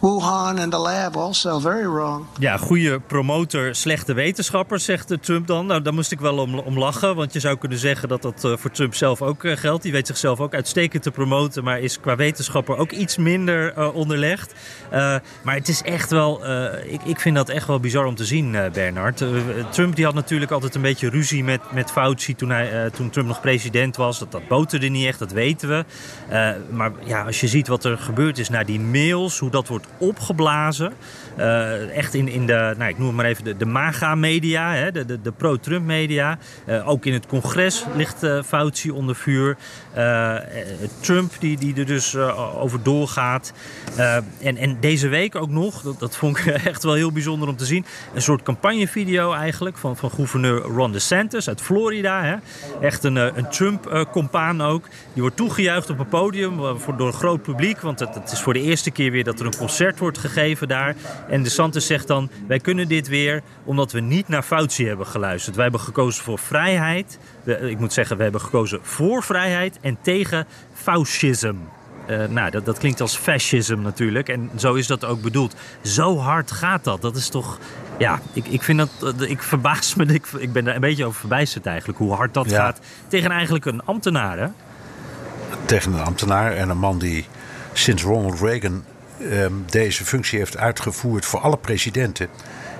[0.00, 2.24] Wuhan and the lab also, very wrong.
[2.38, 5.66] Ja, goede promotor, slechte wetenschapper, zegt Trump dan.
[5.66, 8.44] Nou, daar moest ik wel om, om lachen, want je zou kunnen zeggen dat dat
[8.44, 9.82] uh, voor Trump zelf ook uh, geldt.
[9.82, 14.54] Die weet zichzelf ook uitstekend te promoten, maar is qua wetenschapper ook iets minder onderlegd.
[15.42, 16.46] maar het is echt wel,
[16.84, 19.24] ik, ik vind dat echt wel bizar om te zien, Bernard.
[19.70, 23.28] Trump die had natuurlijk altijd een beetje ruzie met, met Fauci toen, hij, toen Trump
[23.28, 24.18] nog president was.
[24.18, 25.84] Dat, dat boterde niet echt, dat weten we.
[26.70, 29.87] maar ja, als je ziet wat er gebeurd is naar die mails, hoe dat wordt
[29.98, 30.92] opgeblazen.
[31.38, 35.05] Uh, echt in, in de, nou, ik noem het maar even de, de MAGA-media, de,
[35.05, 36.38] de, de pro-Trump-media.
[36.66, 39.57] Uh, ook in het congres ligt uh, Fauci onder vuur.
[41.01, 42.16] Trump, die, die er dus
[42.57, 43.53] over doorgaat.
[44.40, 47.57] en, en deze week ook nog, dat, dat vond ik echt wel heel bijzonder om
[47.57, 47.85] te zien.
[48.14, 52.22] Een soort campagnevideo eigenlijk van, van gouverneur Ron DeSantis uit Florida.
[52.22, 52.37] Hè.
[52.87, 54.88] Echt een, een Trump-compaan ook.
[55.12, 57.81] Die wordt toegejuicht op een podium voor, door een groot publiek.
[57.81, 60.68] Want het, het is voor de eerste keer weer dat er een concert wordt gegeven
[60.68, 60.94] daar.
[61.28, 65.06] En De Santis zegt dan: Wij kunnen dit weer omdat we niet naar Fauci hebben
[65.06, 65.54] geluisterd.
[65.54, 67.18] Wij hebben gekozen voor vrijheid.
[67.44, 71.54] ik moet zeggen, we hebben gekozen voor vrijheid en tegen fascisme.
[72.10, 74.28] Uh, nou, dat, dat klinkt als fascisme natuurlijk.
[74.28, 75.54] En zo is dat ook bedoeld.
[75.82, 77.02] Zo hard gaat dat.
[77.02, 77.58] Dat is toch.
[77.98, 79.14] Ja, ik, ik vind dat.
[79.20, 80.04] Ik verbaas me.
[80.14, 81.98] Ik, ik ben er een beetje over verbijsterd eigenlijk.
[81.98, 84.38] Hoe hard dat gaat tegen eigenlijk een ambtenaar.
[84.38, 84.46] Hè?
[85.64, 87.26] Tegen een ambtenaar en een man die
[87.72, 88.84] sinds Ronald Reagan
[89.20, 92.28] Ehm, deze functie heeft uitgevoerd voor alle presidenten,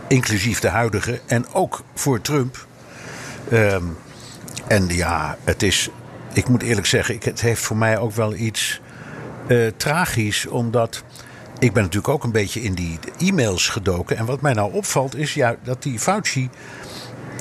[0.09, 2.67] inclusief de huidige en ook voor Trump.
[3.51, 3.85] Ehm,
[4.67, 5.91] en ja, het is,
[6.33, 8.81] ik moet eerlijk zeggen, het heeft voor mij ook wel iets
[9.47, 11.03] uh, tragisch, omdat
[11.59, 14.17] ik ben natuurlijk ook een beetje in die e-mails gedoken.
[14.17, 16.51] En wat mij nou opvalt is ja, dat die Fauci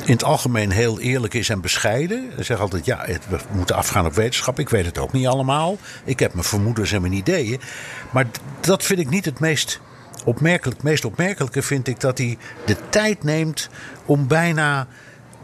[0.06, 2.30] in het algemeen heel eerlijk is en bescheiden.
[2.36, 4.60] Hij zegt altijd, ja, we moeten afgaan op wetenschap.
[4.60, 5.78] Ik weet het ook niet allemaal.
[6.04, 7.60] Ik heb mijn vermoedens en mijn ideeën.
[8.12, 8.26] Maar
[8.60, 9.80] dat vind ik niet het meest
[10.26, 10.78] opmerkelijk.
[10.78, 13.70] Het meest opmerkelijke vind ik dat hij de tijd neemt
[14.06, 14.88] om bijna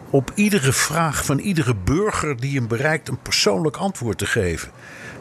[0.10, 4.72] op iedere vraag van iedere burger die hem bereikt een persoonlijk antwoord te geven.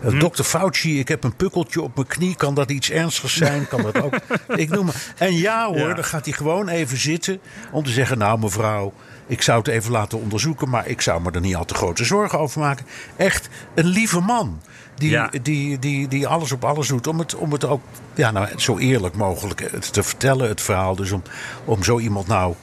[0.05, 0.19] Uh, hm.
[0.19, 2.37] Dokter Fauci, ik heb een pukkeltje op mijn knie.
[2.37, 3.69] Kan dat iets ernstigs zijn?
[3.69, 4.15] Kan dat ook?
[4.55, 5.15] ik noem maar.
[5.17, 7.41] En ja hoor, dan gaat hij gewoon even zitten
[7.71, 8.93] om te zeggen: Nou, mevrouw,
[9.33, 12.05] ik zou het even laten onderzoeken, maar ik zou me er niet al te grote
[12.05, 12.87] zorgen over maken.
[13.17, 14.61] Echt een lieve man.
[14.95, 17.83] Die, die, die, die alles op alles doet om het, om het ook
[18.15, 20.97] ja, nou, zo eerlijk mogelijk te vertellen, het verhaal.
[20.97, 21.23] Dus om,
[21.65, 22.55] om zo iemand nou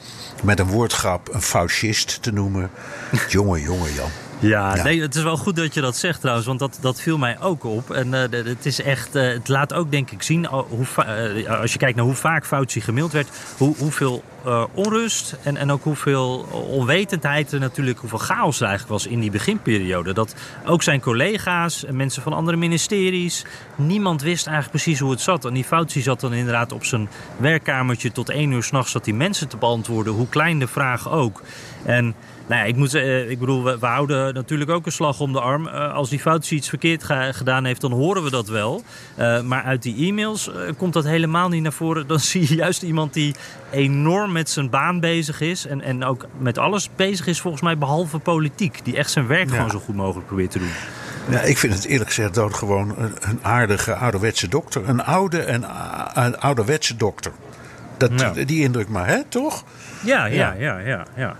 [0.42, 2.70] met een woordgrap een fascist te noemen.
[3.28, 4.29] jongen, jongen, Jan.
[4.40, 7.18] Ja, nee, het is wel goed dat je dat zegt trouwens, want dat, dat viel
[7.18, 7.90] mij ook op.
[7.90, 10.86] En uh, het is echt, uh, het laat ook denk ik zien, hoe
[11.44, 14.22] uh, als je kijkt naar hoe vaak Fauci gemaild werd, hoe, hoeveel
[14.74, 16.38] onrust en, en ook hoeveel
[16.70, 20.12] onwetendheid er natuurlijk, hoeveel chaos er eigenlijk was in die beginperiode.
[20.12, 20.34] Dat
[20.66, 23.44] ook zijn collega's en mensen van andere ministeries,
[23.76, 25.44] niemand wist eigenlijk precies hoe het zat.
[25.44, 29.14] En die Fauci zat dan inderdaad op zijn werkkamertje tot één uur s'nachts zat die
[29.14, 31.42] mensen te beantwoorden, hoe klein de vraag ook.
[31.84, 32.14] En
[32.50, 35.40] nou ja, ik, moet, uh, ik bedoel, we, houden natuurlijk ook een slag om de
[35.40, 35.66] arm.
[35.66, 38.82] Uh, als die fout iets verkeerd gedaan heeft, dan horen we dat wel.
[39.18, 42.06] Uh, maar uit die e-mails komt dat helemaal niet naar voren.
[42.06, 43.34] Dan zie je juist iemand die
[43.70, 45.66] enorm met zijn baan bezig is.
[45.66, 48.80] En, en ook met alles bezig is, volgens mij, behalve politiek.
[48.84, 50.70] Die echt zijn werk gewoon zo goed mogelijk probeert te doen.
[51.28, 54.88] Ja, ik vind het eerlijk gezegd dood gewoon een, een aardige ouderwetse dokter.
[54.88, 55.64] Een oude en
[56.14, 57.32] een ouderwetse dokter.
[57.96, 59.64] Dat, Die indruk maar, hè, toch?
[60.04, 61.06] Ja, ja, ja, ja.
[61.16, 61.36] ja,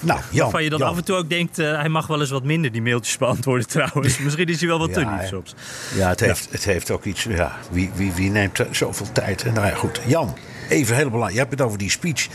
[0.00, 2.44] nou, waarvan je dan af en toe ook denkt, uh, hij mag wel eens wat
[2.44, 4.18] minder die mailtjes beantwoorden trouwens.
[4.18, 5.54] Misschien is hij wel wat te lief soms.
[5.94, 9.44] Ja, het heeft, het heeft ook iets, ja, wie, wie, wie neemt zoveel tijd?
[9.44, 10.00] Nou ja, goed.
[10.06, 10.36] Jan,
[10.68, 12.28] even heel belangrijk, je hebt het over die speech.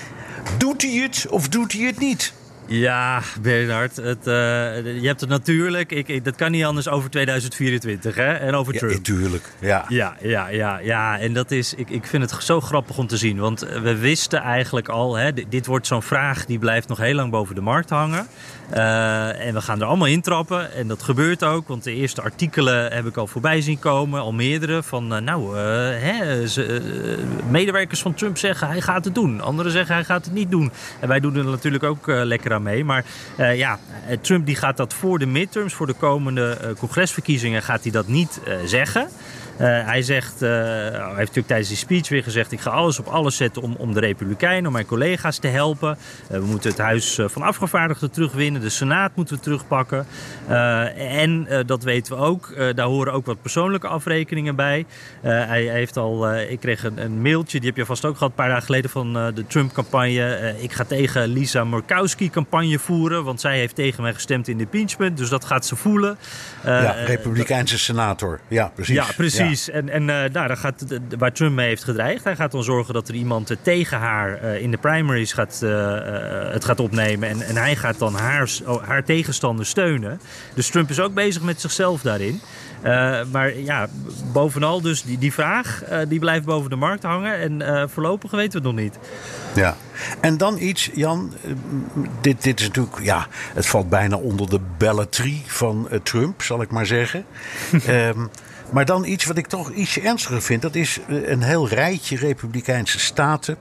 [0.58, 2.34] Doet hij het of doet hij het niet?
[2.66, 4.34] Ja, Bernard, het, uh,
[5.02, 5.92] je hebt het natuurlijk.
[5.92, 8.34] Ik, ik, dat kan niet anders over 2024 hè?
[8.34, 8.94] en over Trump.
[8.94, 9.44] Ja, tuurlijk.
[9.60, 9.86] Ja.
[9.88, 11.20] Ja, ja, ja, ja.
[11.20, 13.38] En dat is, ik, ik vind het zo grappig om te zien.
[13.38, 17.16] Want we wisten eigenlijk al, hè, dit, dit wordt zo'n vraag die blijft nog heel
[17.16, 18.28] lang boven de markt hangen.
[18.74, 20.74] Uh, en we gaan er allemaal intrappen.
[20.74, 24.22] En dat gebeurt ook, want de eerste artikelen heb ik al voorbij zien komen.
[24.22, 25.62] Al meerdere van, uh, nou, uh,
[26.00, 26.44] hè,
[27.50, 29.42] medewerkers van Trump zeggen hij gaat het doen.
[29.42, 30.72] Anderen zeggen hij gaat het niet doen.
[31.00, 32.84] En wij doen er natuurlijk ook lekker aan mee.
[32.84, 33.06] Maar
[33.56, 33.80] ja,
[34.22, 38.42] Trump die gaat dat voor de midterms, voor de komende congresverkiezingen, gaat hij dat niet
[38.66, 39.08] zeggen.
[39.62, 43.00] Uh, hij zegt, uh, hij heeft natuurlijk tijdens die speech weer gezegd: ik ga alles
[43.00, 45.98] op alles zetten om, om de Republikeinen, om mijn collega's te helpen.
[46.32, 50.06] Uh, we moeten het Huis van Afgevaardigden terugwinnen, de Senaat moeten we terugpakken.
[50.98, 54.86] en dat weten we ook, daar horen ook wat persoonlijke afrekeningen bij.
[55.22, 58.36] hij, heeft al, ik kreeg een, een, mailtje, die heb je vast ook gehad een
[58.36, 60.56] paar dagen geleden van de Trump-campagne.
[60.58, 64.64] ik ga tegen Lisa Murkowski campagne voeren, want zij heeft tegen mij gestemd in de
[64.64, 66.18] impeachment, dus dat gaat ze voelen.
[66.64, 68.40] ja, Republikeinse senator.
[68.48, 68.96] Ja, precies.
[68.96, 69.41] Ja, precies.
[69.46, 69.70] Precies.
[69.70, 70.86] En, en uh, nou, dan gaat,
[71.18, 74.44] waar Trump mee heeft gedreigd, hij gaat dan zorgen dat er iemand uh, tegen haar
[74.44, 75.60] uh, in de primaries gaat,
[76.52, 77.30] het gaat opnemen.
[77.30, 80.22] En, en hij gaat dan haar, oh, haar tegenstander steunen.
[80.54, 82.42] Dus Trump is ook bezig met zichzelf daarin.
[83.32, 83.88] maar ja,
[84.34, 87.62] bovenal dus die, die vraag, die blijft boven de markt hangen.
[87.62, 88.98] En voorlopig weten we het nog niet.
[89.56, 89.76] Ja,
[90.22, 91.34] en dan iets, Jan.
[92.22, 96.72] Dit, dit is natuurlijk, ja, het valt bijna onder de belletrie van Trump, zal ik
[96.72, 97.26] maar zeggen.
[97.88, 98.30] um,
[98.72, 100.62] Maar dan iets wat ik toch ietsje ernstiger vind.
[100.62, 103.58] Dat is eh, een heel rijtje republikeinse staten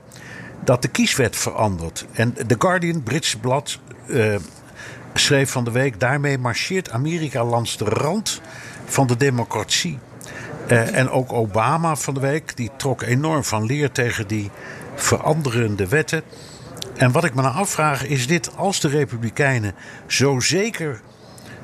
[0.63, 2.05] dat de kieswet verandert.
[2.11, 4.35] En The Guardian, Britse blad, uh,
[5.13, 5.99] schreef van de week...
[5.99, 8.41] daarmee marcheert Amerika langs de rand
[8.85, 9.99] van de democratie.
[10.67, 14.51] Uh, en ook Obama van de week, die trok enorm van leer tegen die
[14.95, 16.23] veranderende wetten.
[16.95, 19.75] En wat ik me nou afvraag is dit, als de republikeinen
[20.07, 21.01] zo zeker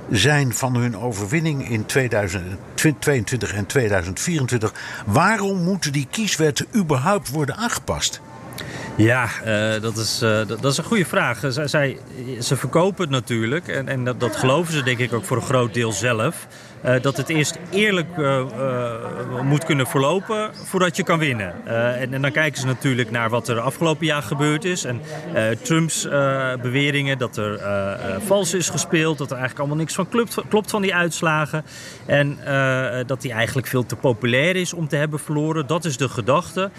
[0.09, 4.73] zijn van hun overwinning in 2022 en 2024.
[5.05, 8.21] Waarom moeten die kieswetten überhaupt worden aangepast?
[8.95, 11.39] Ja, uh, dat, is, dat, dat, is een goede vraag.
[11.47, 11.97] Zij,
[12.41, 15.43] ze verkopen het natuurlijk en, en dat, dat geloven ze denk ik ook voor een
[15.43, 16.47] groot deel zelf.
[16.85, 21.65] Uh, dat het eerst eerlijk uh, uh, moet kunnen verlopen voordat je kan winnen.
[21.65, 24.83] En, en, dan kijken ze natuurlijk naar wat er afgelopen jaar gebeurd is.
[24.83, 25.01] En
[25.61, 26.07] Trumps
[26.61, 27.59] beweringen dat er
[28.25, 30.09] vals is gespeeld, dat er eigenlijk allemaal niks van
[30.49, 31.65] klopt, van die uitslagen.
[32.05, 32.37] En
[33.05, 35.67] dat hij eigenlijk veel te populair is om te hebben verloren.
[35.67, 36.69] Dat is de gedachte.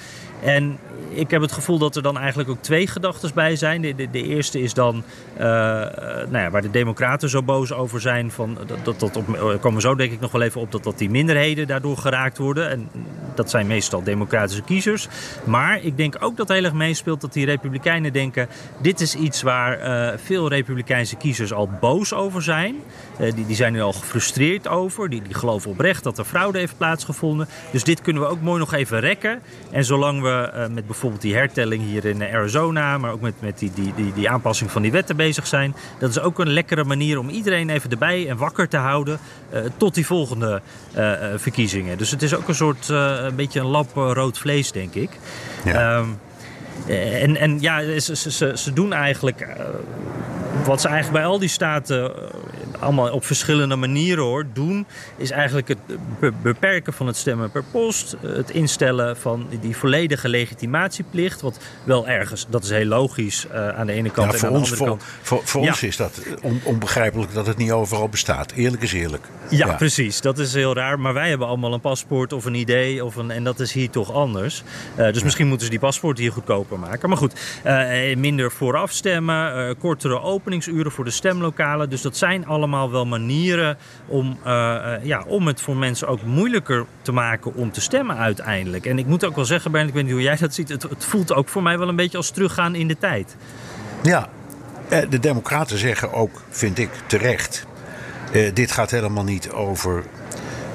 [0.42, 3.80] En ik heb het gevoel dat er dan eigenlijk ook twee gedachten bij zijn.
[3.80, 5.02] De, de, eerste is dan,
[5.38, 9.80] nou ja, waar de Democraten zo boos over zijn, van, dat, dat, dat op, komen
[9.80, 12.70] zo denk ik nog wel even op, dat, dat die minderheden daardoor geraakt worden.
[12.70, 12.88] En
[13.34, 15.08] dat zijn meestal democratische kiezers.
[15.44, 18.48] Maar ik denk ook dat heel erg meespeelt dat die Republikeinen denken,
[18.82, 22.76] dit is iets waar uh, veel Republikeinse kiezers al boos over zijn.
[23.20, 25.10] Uh, die, die zijn nu al gefrustreerd over.
[25.10, 27.48] Die, die geloven oprecht dat er fraude heeft plaatsgevonden.
[27.72, 29.40] Dus dit kunnen we ook mooi nog even rekken.
[29.70, 33.58] En zolang we uh, met bijvoorbeeld die hertelling hier in Arizona, maar ook met, met
[33.58, 35.74] die, die, die, die aanpassing van die wetten bezig zijn.
[35.98, 39.18] Dat is ook een lekkere manier om iedereen even erbij en wakker te houden
[39.78, 40.60] tot die volgende
[40.96, 41.98] uh, verkiezingen.
[41.98, 45.10] Dus het is ook een soort, een beetje een lap rood vlees, denk ik.
[45.64, 45.98] Ja.
[45.98, 46.18] Um,
[46.86, 49.46] en, en ja, ze, ze, ze doen eigenlijk
[50.64, 52.12] wat ze eigenlijk bij al die staten
[52.78, 54.86] allemaal op verschillende manieren hoor, doen,
[55.16, 55.78] is eigenlijk het
[56.42, 58.16] beperken van het stemmen per post.
[58.20, 61.40] Het instellen van die volledige legitimatieplicht.
[61.40, 64.32] Wat wel ergens, dat is heel logisch uh, aan de ene kant.
[64.32, 65.02] Ja, voor en aan ons, de andere voor, kant.
[65.22, 65.68] Voor, voor ja.
[65.68, 68.52] ons is dat on, onbegrijpelijk dat het niet overal bestaat.
[68.52, 69.26] Eerlijk is eerlijk.
[69.50, 70.20] Ja, ja, precies.
[70.20, 71.00] Dat is heel raar.
[71.00, 73.04] Maar wij hebben allemaal een paspoort of een idee.
[73.04, 74.62] Of een, en dat is hier toch anders.
[74.98, 77.08] Uh, dus misschien moeten ze die paspoort hier goedkoper maken.
[77.08, 79.76] Maar goed, uh, minder vooraf stemmen.
[79.78, 81.90] kortere openingsuren voor de stemlokalen.
[81.90, 86.86] Dus dat zijn allemaal wel manieren om, uh, ja, om het voor mensen ook moeilijker
[87.02, 88.86] te maken om te stemmen uiteindelijk.
[88.86, 90.86] En ik moet ook wel zeggen, Bernd, ik weet niet hoe jij dat ziet, het,
[90.98, 93.36] voelt ook voor mij wel een beetje als teruggaan in de tijd.
[94.02, 94.28] Ja,
[95.08, 97.66] de Democraten zeggen ook, vind ik terecht,
[98.54, 100.04] dit gaat helemaal niet over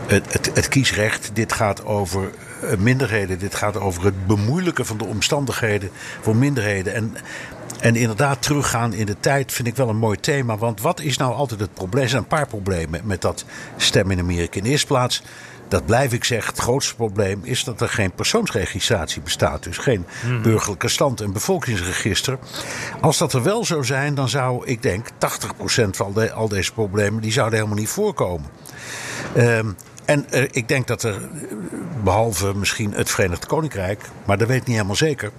[0.07, 2.31] het, het, het kiesrecht, dit gaat over
[2.77, 3.39] minderheden.
[3.39, 5.89] Dit gaat over het bemoeilijken van de omstandigheden
[6.21, 6.93] voor minderheden.
[6.93, 7.17] En
[7.83, 10.57] en inderdaad, teruggaan in de tijd vind ik wel een mooi thema.
[10.57, 12.03] Want wat is nou altijd het probleem?
[12.03, 13.45] Er zijn een paar problemen met dat
[13.77, 14.57] stemmen in Amerika.
[14.57, 15.23] In de eerste plaats,
[15.67, 19.63] dat blijf ik zeggen, het grootste probleem is dat er geen persoonsregistratie bestaat.
[19.63, 20.41] Dus geen hmm.
[20.41, 22.37] burgerlijke stand en bevolkingsregister.
[23.01, 25.13] Als dat er wel zou zijn, dan zou ik denk 80%
[25.91, 28.49] van al, de, al deze problemen, die zouden helemaal niet voorkomen.
[29.37, 31.29] Um, en uh, ik denk dat er,
[32.03, 35.31] behalve misschien het Verenigd Koninkrijk, maar dat weet ik niet helemaal zeker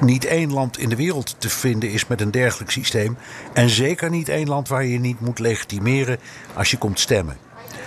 [0.00, 3.16] niet één land in de wereld te vinden is met een dergelijk systeem.
[3.52, 6.18] En zeker niet één land waar je niet moet legitimeren
[6.54, 7.36] als je komt stemmen.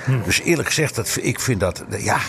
[0.06, 0.24] Hm.
[0.24, 2.20] Dus eerlijk gezegd, dat, ik vind dat, ja,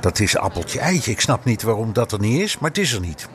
[0.00, 1.10] dat is appeltje eitje.
[1.10, 3.28] Ik snap niet waarom dat er niet is, maar het is er niet.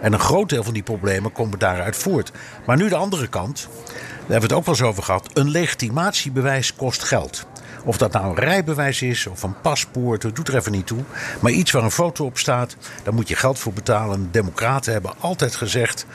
[0.00, 2.32] En een groot deel van die problemen komen daaruit voort.
[2.66, 5.30] Maar nu de andere kant, daar hebben we het ook wel eens over gehad.
[5.32, 7.46] Een legitimatiebewijs kost geld.
[7.84, 11.02] Of dat nou een rijbewijs is of een paspoort, dat doet er even niet toe.
[11.40, 14.28] Maar iets waar een foto op staat, daar moet je geld voor betalen.
[14.30, 16.06] Democraten hebben altijd gezegd,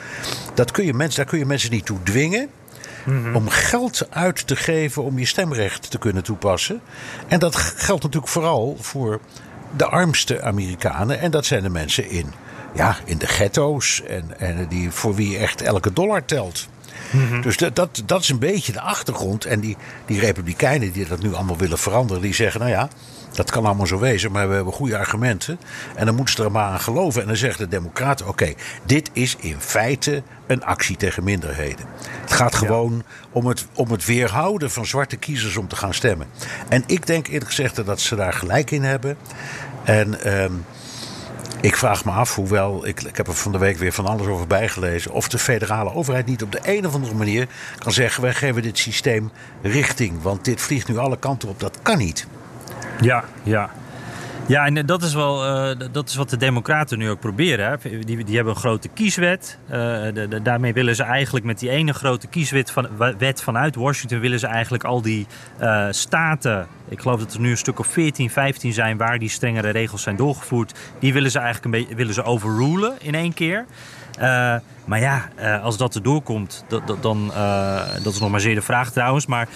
[0.54, 2.48] dat kun je mensen, daar kun je mensen niet toe dwingen.
[3.04, 3.36] Mm-hmm.
[3.36, 6.80] Om geld uit te geven om je stemrecht te kunnen toepassen.
[7.28, 9.20] En dat geldt natuurlijk vooral voor
[9.76, 11.20] de armste Amerikanen.
[11.20, 12.26] En dat zijn de mensen in,
[12.74, 14.02] ja, in de ghetto's.
[14.02, 16.68] En, en die, voor wie echt elke dollar telt.
[17.10, 17.42] Mm-hmm.
[17.42, 19.44] Dus dat, dat, dat is een beetje de achtergrond.
[19.44, 22.88] En die, die republikeinen die dat nu allemaal willen veranderen, die zeggen: nou ja.
[23.32, 25.60] Dat kan allemaal zo wezen, maar we hebben goede argumenten.
[25.94, 27.20] En dan moeten ze er maar aan geloven.
[27.20, 28.52] En dan zeggen de Democraten: oké,
[28.84, 31.86] dit is in feite een actie tegen minderheden.
[32.20, 33.28] Het gaat gewoon ja.
[33.32, 36.26] om, het, om het weerhouden van zwarte kiezers om te gaan stemmen.
[36.68, 39.16] En ik denk eerlijk gezegd dat ze daar gelijk in hebben.
[39.84, 40.34] En.
[40.42, 40.64] Um,
[41.60, 44.26] ik vraag me af, hoewel ik, ik heb er van de week weer van alles
[44.26, 48.22] over bijgelezen, of de federale overheid niet op de een of andere manier kan zeggen:
[48.22, 49.30] wij geven dit systeem
[49.62, 51.60] richting, want dit vliegt nu alle kanten op.
[51.60, 52.26] Dat kan niet.
[53.00, 53.70] Ja, ja.
[54.48, 57.66] Ja, en dat is wel uh, dat is wat de Democraten nu ook proberen.
[57.68, 58.04] Hè.
[58.04, 59.58] Die, die hebben een grote kieswet.
[59.68, 64.20] De, daarmee willen ze eigenlijk met die ene grote kieswet van, wet vanuit Washington...
[64.20, 65.26] willen ze eigenlijk al die
[65.90, 66.66] staten...
[66.88, 68.96] ik geloof dat er nu een stuk of 14, 15 zijn...
[68.96, 70.78] waar die strengere regels zijn doorgevoerd...
[70.98, 73.64] die willen ze eigenlijk een beetje willen ze overrulen in één keer...
[74.88, 78.54] Maar ja, uh, als dat erdoor komt, dat, dan, uh, dat is nog maar zeer
[78.54, 79.26] de vraag trouwens.
[79.26, 79.48] Maar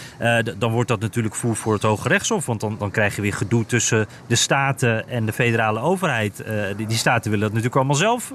[0.59, 2.47] dan wordt dat natuurlijk voer voor het Hoge Rechtshof.
[2.47, 6.45] Want dan, dan krijg je weer gedoe tussen de staten en de federale overheid.
[6.77, 8.33] Die, die, staten willen dat natuurlijk allemaal zelf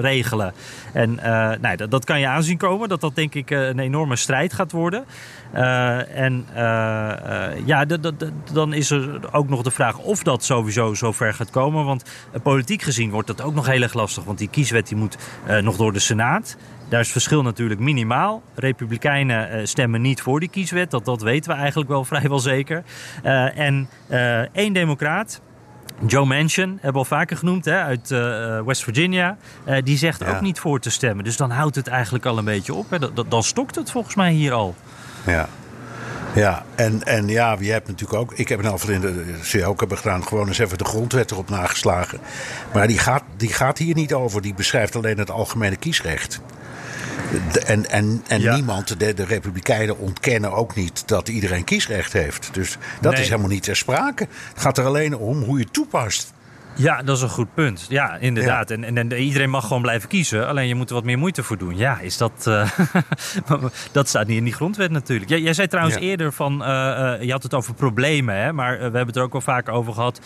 [0.00, 0.52] regelen.
[0.92, 1.14] En
[1.60, 4.72] nou, dat, dat, kan je aanzien komen, dat dat denk ik een enorme strijd gaat
[4.72, 5.04] worden.
[6.14, 6.46] en
[7.64, 7.84] ja,
[8.52, 11.84] dan is er ook nog de vraag of dat sowieso zover gaat komen.
[11.84, 12.04] Want
[12.42, 14.24] politiek gezien wordt dat ook nog heel erg lastig.
[14.24, 15.16] Want die kieswet die moet
[15.62, 16.56] nog nog door de Senaat.
[16.88, 18.42] Daar is het verschil natuurlijk minimaal.
[18.54, 20.90] Republikeinen uh, stemmen niet voor die kieswet.
[20.90, 22.82] Dat, dat weten we eigenlijk wel vrijwel zeker.
[23.24, 25.40] Uh, en uh, één democraat,
[26.06, 28.08] Joe Manchin, hebben we al vaker genoemd, hè, uit
[28.64, 29.36] West Virginia.
[29.84, 30.34] die zegt ja.
[30.34, 31.24] ook niet voor te stemmen.
[31.24, 32.90] Dus dan houdt het eigenlijk al een beetje op.
[32.90, 32.98] Hè.
[32.98, 34.74] Dan, dan stokt het volgens mij hier al.
[35.26, 35.48] Ja,
[36.34, 38.32] ja, en, en ja, je hebt natuurlijk ook.
[38.32, 42.20] Ik heb een in de ook hebben gedaan, gewoon eens even de grondwet erop nageslagen.
[42.72, 44.42] Maar die gaat, die gaat hier niet over.
[44.42, 46.40] Die beschrijft alleen het algemene kiesrecht.
[47.66, 52.48] en en, en niemand, de, de Republikeinen, ontkennen ook niet dat iedereen kiesrecht heeft.
[52.52, 54.26] Dus dat is helemaal niet ter sprake.
[54.52, 56.32] Het gaat er alleen om hoe je het toepast.
[56.80, 57.86] Ja, dat is een goed punt.
[57.88, 58.70] Ja, inderdaad.
[58.70, 60.48] En, en, iedereen mag gewoon blijven kiezen.
[60.48, 61.76] Alleen je moet er wat meer moeite voor doen.
[61.76, 62.44] Ja, is dat.
[62.48, 62.70] Uh,
[63.92, 65.30] dat staat niet in die grondwet natuurlijk.
[65.30, 66.62] Jij, jij zei trouwens eerder van.
[66.62, 68.52] Uh, uh, je had het over problemen, hè?
[68.52, 70.20] maar we hebben het er ook al vaak over gehad.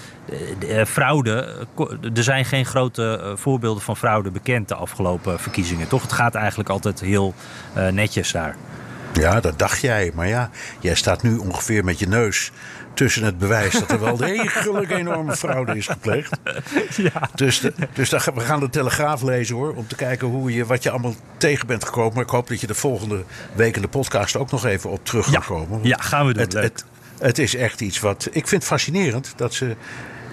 [0.87, 1.67] fraude.
[2.15, 6.03] Er zijn geen grote voorbeelden van fraude bekend de afgelopen verkiezingen, toch?
[6.03, 7.35] Het gaat eigenlijk altijd heel
[7.91, 8.57] netjes daar.
[9.13, 10.13] Ja, dat dacht jij.
[10.15, 12.53] Maar ja, jij staat nu ongeveer met je neus
[12.95, 16.37] tussen het bewijs dat er wel degelijk enorme fraude is gepleegd.
[16.97, 17.29] Ja.
[17.35, 19.75] Dus, de, dus we gaan de Telegraaf lezen hoor.
[19.75, 22.15] Om te kijken hoe je, wat je allemaal tegen bent gekomen.
[22.15, 25.05] Maar ik hoop dat je de volgende week in de podcast ook nog even op
[25.05, 25.81] terug gaat komen.
[25.83, 26.43] Ja, gaan we doen.
[26.43, 26.85] Het, het,
[27.19, 28.29] het, is echt iets wat.
[28.31, 29.77] Ik vind fascinerend dat ze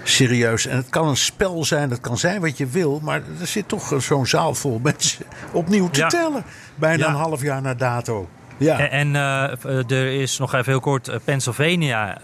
[0.02, 0.66] serieus.
[0.66, 3.00] En het kan een spel zijn, het kan zijn wat je wil.
[3.02, 6.44] Maar er zit toch zo'n zaal vol mensen opnieuw te tellen.
[6.74, 8.28] Bijna een half jaar na dato.
[8.56, 8.88] Ja.
[8.88, 12.18] En, uh, er is nog even heel kort uh, Pennsylvania.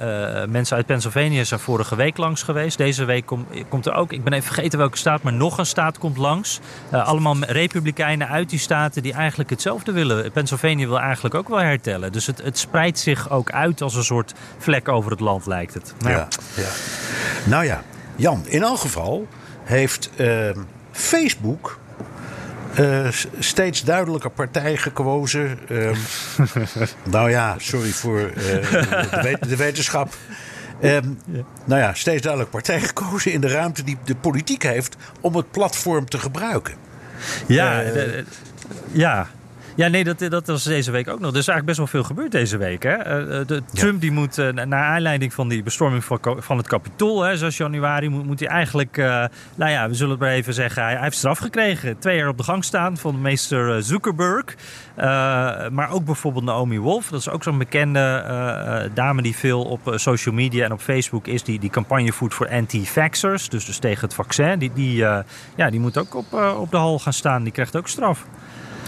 [0.48, 2.78] Mensen uit Pennsylvania zijn vorige week langs geweest.
[2.78, 5.66] Deze week kom, komt er ook, ik ben even vergeten welke staat, maar nog een
[5.66, 6.60] staat komt langs.
[6.90, 10.32] allemaal republikeinen uit die staten die eigenlijk hetzelfde willen.
[10.32, 12.12] Pennsylvania wil eigenlijk ook wel hertellen.
[12.12, 15.74] Dus het, het spreidt zich ook uit als een soort vlek over het land, lijkt
[15.74, 15.94] het.
[15.98, 16.28] Nou ja.
[16.54, 16.68] ja.
[17.44, 17.82] Nou ja,
[18.16, 19.26] Jan, in elk geval
[19.64, 20.10] heeft
[20.92, 21.78] Facebook
[22.78, 25.58] uh, steeds duidelijker partij gekozen.
[25.68, 25.90] Uh,
[27.10, 28.34] nou ja, sorry voor uh,
[29.22, 30.14] de, de, wetenschap.
[30.82, 31.42] Um, ja.
[31.64, 35.50] Nou ja, steeds duidelijk partij gekozen in de ruimte die de politiek heeft om het
[35.50, 36.74] platform te gebruiken.
[37.46, 38.24] Ja, de,
[38.92, 39.28] ja.
[39.78, 41.32] Ja, nee, dat, dat was deze week ook nog.
[41.32, 42.82] Er is eigenlijk best wel veel gebeurd deze week.
[42.82, 42.94] Hè?
[42.94, 47.22] Eh, de, Trump die moet, uh, naar aanleiding van die bestorming van, van het kapitool,
[47.22, 48.96] hè, zoals januari, moet, moet hij eigenlijk,
[49.54, 51.98] nou ja, we zullen het maar even zeggen, hij, hij, heeft straf gekregen.
[51.98, 54.44] Twee jaar op de gang staan van meester Zuckerberg.
[55.70, 60.34] maar ook bijvoorbeeld Naomi Wolf, dat is ook zo'n bekende dame die veel op social
[60.34, 64.14] media en op Facebook is, die, die campagne voert voor anti-vaxxers, dus, dus tegen het
[64.14, 64.58] vaccin.
[64.58, 64.96] Die, die,
[65.56, 68.24] ja, die moet ook op, op de hal gaan staan, die krijgt ook straf.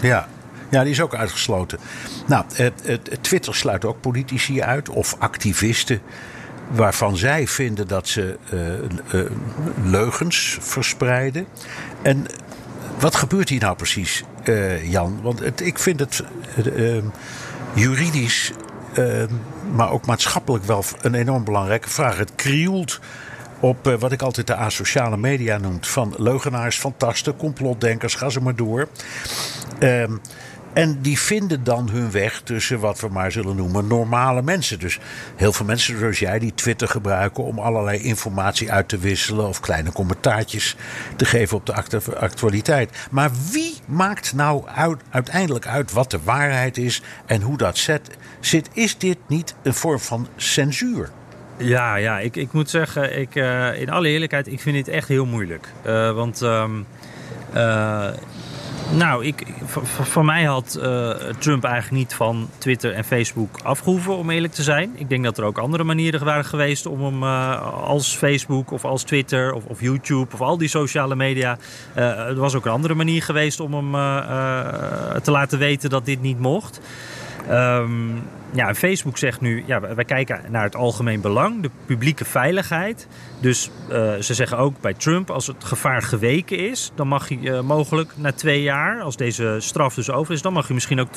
[0.01, 0.27] Ja,
[0.71, 1.79] ja, die is ook uitgesloten.
[2.27, 6.01] Nou, het, het, Twitter sluit ook politici uit of activisten
[6.71, 8.37] waarvan zij vinden dat ze
[9.13, 9.21] uh,
[9.83, 11.45] leugens verspreiden.
[12.01, 12.25] En
[12.99, 14.23] wat gebeurt hier nou precies,
[14.83, 15.19] Jan?
[15.21, 16.23] Want het, ik vind het
[16.75, 17.05] ehm,
[17.73, 18.51] juridisch,
[18.93, 19.33] ehm,
[19.73, 22.17] maar ook maatschappelijk wel een enorm belangrijke vraag.
[22.17, 22.99] Het krioelt
[23.59, 28.55] op wat ik altijd de asociale media noem: van leugenaars, fantasten, complotdenkers, ga ze maar
[28.55, 28.87] door.
[30.73, 34.79] Ehm en die vinden dan hun weg tussen wat we maar zullen noemen normale mensen.
[34.79, 34.99] Dus
[35.35, 39.59] heel veel mensen zoals jij die Twitter gebruiken om allerlei informatie uit te wisselen of
[39.59, 40.75] kleine commentaartjes
[41.15, 41.73] te geven op de
[42.19, 43.07] actualiteit.
[43.11, 44.63] Maar wie maakt nou
[45.09, 47.77] uiteindelijk uit wat de waarheid is en hoe dat
[48.39, 48.69] zit?
[48.73, 51.09] Is dit niet een vorm van censuur?
[51.57, 55.07] Ja, ja ik, ik moet zeggen, ik, uh, in alle eerlijkheid, ik vind dit echt
[55.07, 55.67] heel moeilijk.
[55.85, 56.41] Uh, want.
[56.41, 56.85] Um,
[57.55, 58.07] uh,
[58.89, 59.43] nou, ik,
[59.85, 64.63] voor, mij had uh, Trump eigenlijk niet van Twitter en Facebook afgehoeven, om eerlijk te
[64.63, 64.91] zijn.
[64.95, 68.85] Ik denk dat er ook andere manieren waren geweest om hem uh, als Facebook of
[68.85, 71.57] als Twitter of, of, YouTube of al die sociale media.
[71.97, 73.91] Uh, er was ook een andere manier geweest om hem
[75.21, 76.79] te laten weten dat dit niet mocht.
[77.49, 78.23] Um,
[78.53, 83.07] ja, Facebook zegt nu, ja, wij kijken naar het algemeen belang, de publieke veiligheid.
[83.39, 87.37] Dus uh, ze zeggen ook bij Trump, als het gevaar geweken is, dan mag hij
[87.37, 90.99] uh, mogelijk na twee jaar, als deze straf dus over is, dan mag hij misschien
[90.99, 91.11] ook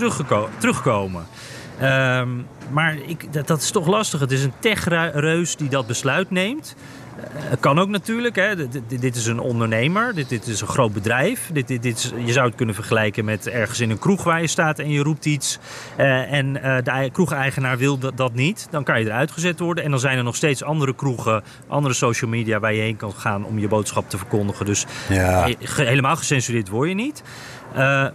[0.58, 1.26] terugkomen.
[1.82, 4.20] Um, maar ik, dat, dat, is toch lastig.
[4.20, 6.76] Het is een techreus die dat besluit neemt.
[7.18, 8.36] Uh, kan ook natuurlijk.
[8.36, 8.68] Hè.
[8.68, 10.14] Dit, dit, is een ondernemer.
[10.14, 11.50] Dit, dit is een groot bedrijf.
[11.52, 14.40] Dit, dit, dit is, je zou het kunnen vergelijken met ergens in een kroeg waar
[14.40, 15.58] je staat en je roept iets.
[15.98, 18.66] Uh, en uh, de kroegeigenaar wil dat, dat, niet.
[18.70, 19.84] Dan kan je eruit gezet worden.
[19.84, 23.12] En dan zijn er nog steeds andere kroegen, andere social media waar je heen kan
[23.12, 24.66] gaan om je boodschap te verkondigen.
[24.66, 25.48] Dus ja.
[25.74, 27.22] helemaal gecensureerd word je niet.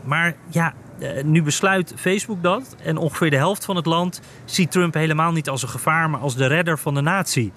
[0.04, 0.74] maar ja,
[1.24, 2.76] nu besluit Facebook dat.
[2.84, 6.20] En ongeveer de helft van het land ziet Trump helemaal niet als een gevaar, maar
[6.20, 7.52] als de redder van de natie.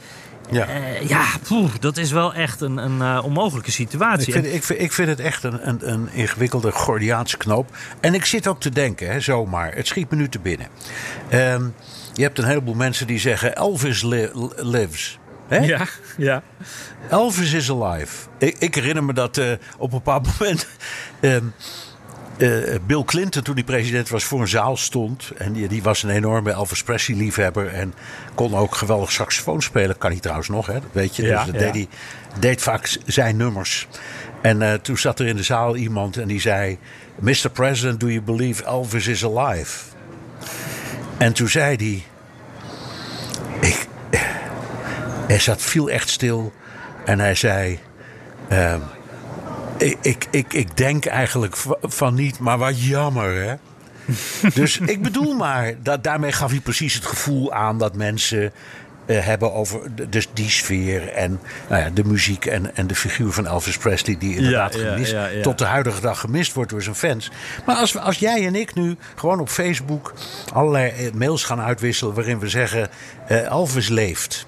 [0.50, 4.26] Ja, uh, ja poeh, dat is wel echt een, een uh, onmogelijke situatie.
[4.26, 7.76] Ik vind, ik, vind, ik vind het echt een, een, een, ingewikkelde Gordiaanse knoop.
[8.00, 9.74] En ik zit ook te denken, hè, zomaar.
[9.74, 10.66] Het schiet me nu te binnen.
[11.32, 11.74] Um,
[12.12, 15.18] je hebt een heleboel mensen die zeggen: Elvis li lives.
[15.48, 15.56] Hè?
[15.56, 15.86] Ja,
[16.16, 16.42] ja.
[17.10, 18.28] Elvis is alive.
[18.38, 20.66] Ik, ik herinner me dat uh, op een bepaald moment.
[21.20, 21.52] Um,
[22.42, 25.30] uh, Bill Clinton, toen hij president was, voor een zaal stond.
[25.36, 27.68] En die, die was een enorme Elvis Presley-liefhebber.
[27.68, 27.94] En
[28.34, 29.98] kon ook geweldig saxofoon spelen.
[29.98, 30.78] Kan hij trouwens nog, hè?
[30.92, 31.22] weet je.
[31.22, 31.58] Ja, dus ja.
[31.58, 31.88] deed, hij,
[32.38, 33.88] deed vaak zijn nummers.
[34.40, 36.78] En uh, toen zat er in de zaal iemand en die zei...
[37.18, 37.50] Mr.
[37.52, 39.78] President, do you believe Elvis is alive?
[41.16, 42.02] En toen zei hij...
[43.68, 43.86] Ik,
[45.26, 46.52] hij zat, viel echt stil.
[47.04, 47.78] En hij zei...
[48.52, 48.74] Uh,
[49.82, 53.54] ik, ik, ik, ik denk eigenlijk van niet, maar wat jammer hè.
[54.60, 58.52] dus ik bedoel maar, dat, daarmee gaf hij precies het gevoel aan dat mensen
[59.06, 62.94] uh, hebben over de, dus die sfeer en nou ja, de muziek en, en de
[62.94, 66.70] figuur van Elvis Presley, die inderdaad ja, gemist, ja, tot de huidige dag gemist wordt
[66.70, 67.30] door zijn fans.
[67.66, 70.12] Maar als, als jij en ik nu gewoon op Facebook
[70.52, 72.88] allerlei eh, mails gaan uitwisselen waarin we zeggen:
[73.30, 74.46] uh, Elvis leeft.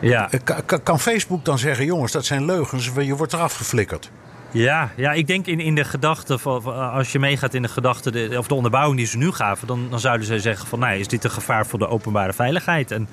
[0.00, 0.28] Ja.
[0.64, 4.10] Kan, kan Facebook dan zeggen: jongens, dat zijn leugens, je wordt eraf geflikkerd?
[4.50, 8.10] Ja, ja, ik denk in, in de gedachte, van, als je meegaat in de gedachte,
[8.10, 10.98] de, of de onderbouwing die ze nu gaven, dan, dan zouden ze zeggen van, nou,
[10.98, 12.90] is dit een gevaar voor de openbare veiligheid?
[12.90, 13.08] En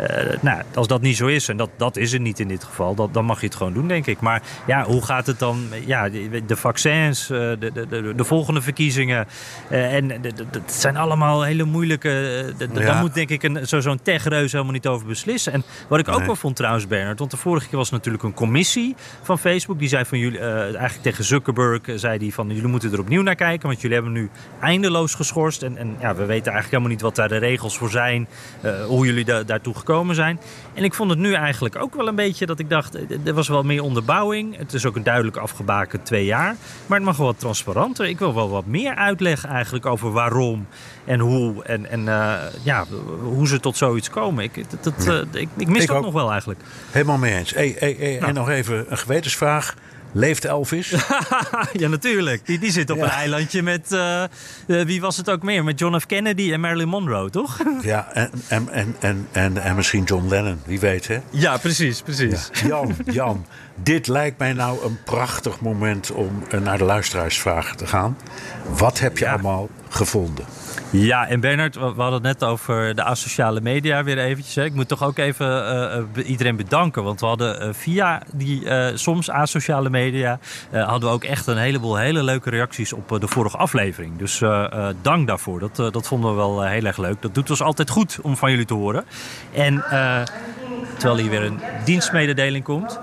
[0.00, 0.06] uh,
[0.40, 2.94] nou, als dat niet zo is, en dat, dat is het niet in dit geval,
[2.94, 4.20] dat, dan mag je het gewoon doen, denk ik.
[4.20, 5.68] Maar ja, hoe gaat het dan?
[5.86, 6.08] Ja,
[6.46, 9.26] de, vaccins, uh, de, de, de, de, volgende verkiezingen.
[9.70, 12.08] Uh, en het zijn allemaal hele moeilijke.
[12.58, 12.66] Ja.
[12.66, 15.52] Daar moet denk ik een, zo, zo'n techreus helemaal niet over beslissen.
[15.52, 18.34] En wat ik ook wel vond trouwens, Bernard, want de vorige keer was natuurlijk een
[18.34, 19.78] commissie van Facebook.
[19.78, 20.40] Die zei van jullie,
[20.76, 23.68] eigenlijk tegen Zuckerberg, zei die van jullie moeten er opnieuw naar kijken.
[23.68, 25.62] Want jullie hebben nu eindeloos geschorst.
[25.62, 28.28] En, en ja, we weten eigenlijk helemaal niet wat daar de regels voor zijn.
[28.86, 30.40] hoe jullie da daartoe gekomen zijn.
[30.74, 33.48] En ik vond het nu eigenlijk ook wel een beetje dat ik dacht, er was
[33.48, 34.56] wel meer onderbouwing.
[34.56, 36.56] Het is ook een duidelijk afgebakend twee jaar.
[36.86, 38.06] Maar het mag wel wat transparanter.
[38.06, 40.66] Ik wil wel wat meer uitleg eigenlijk over waarom
[41.04, 41.64] en hoe.
[41.64, 42.84] En, en uh, ja,
[43.22, 44.44] hoe ze tot zoiets komen.
[44.44, 46.04] Ik, dat, dat, ik, ik mis ik dat ook.
[46.04, 46.60] nog wel eigenlijk.
[46.90, 47.54] Helemaal mee eens.
[47.54, 48.26] Hey, hey, hey, nou.
[48.26, 49.74] En nog even een gewetensvraag.
[50.16, 50.90] Leeft Elvis?
[51.72, 52.46] ja, natuurlijk.
[52.46, 53.04] Die, die zit op ja.
[53.04, 54.22] een eilandje met, uh,
[54.66, 55.64] uh, wie was het ook meer?
[55.64, 56.06] Met John F.
[56.06, 57.58] Kennedy en Marilyn Monroe, toch?
[57.82, 61.18] ja, en, en, en, en, en, en misschien John Lennon, wie weet hè?
[61.30, 62.50] Ja, precies, precies.
[62.52, 62.66] Ja.
[62.66, 68.18] Jan, Jan, dit lijkt mij nou een prachtig moment om naar de luisteraarsvragen te gaan.
[68.76, 69.32] Wat heb je ja.
[69.32, 70.44] allemaal gevonden?
[70.90, 74.54] Ja, en Bernard, we hadden het net over de asociale media weer eventjes.
[74.54, 74.64] Hè.
[74.64, 75.46] Ik moet toch ook even
[76.16, 77.02] uh, iedereen bedanken.
[77.04, 80.38] Want we hadden uh, via die uh, soms asociale media...
[80.72, 84.18] hadden we ook echt een heleboel hele leuke reacties op de vorige aflevering.
[84.18, 84.42] Dus
[85.02, 85.60] dank daarvoor.
[85.60, 87.22] Dat, dat vonden we wel heel erg leuk.
[87.22, 89.04] Dat doet ons altijd goed om van jullie te horen.
[89.54, 89.84] En
[90.98, 92.98] terwijl hier weer een dienstmededeling komt...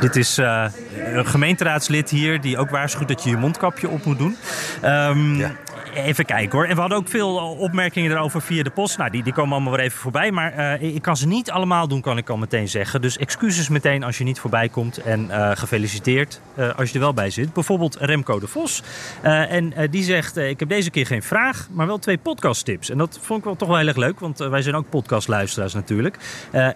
[0.00, 4.36] Dit is een gemeenteraadslid hier die ook waarschuwt dat je je mondkapje op moet doen.
[4.84, 5.50] Um, ja.
[5.96, 6.66] Even kijken hoor.
[6.66, 8.98] En we hadden ook veel opmerkingen erover via de post.
[8.98, 10.30] Nou, die, die komen allemaal weer even voorbij.
[10.30, 13.02] Maar uh, ik kan ze niet allemaal doen, kan ik al meteen zeggen.
[13.02, 14.98] Dus excuses meteen als je niet voorbij komt.
[14.98, 16.40] En uh, gefeliciteerd
[16.76, 17.52] als je er wel bij zit.
[17.52, 18.82] Bijvoorbeeld Remco de Vos.
[19.22, 22.90] en die zegt, ik heb deze keer geen vraag, maar wel twee podcasttips.
[22.90, 24.20] En dat vond ik wel toch wel heel erg leuk.
[24.20, 26.16] Want wij zijn ook podcastluisteraars natuurlijk.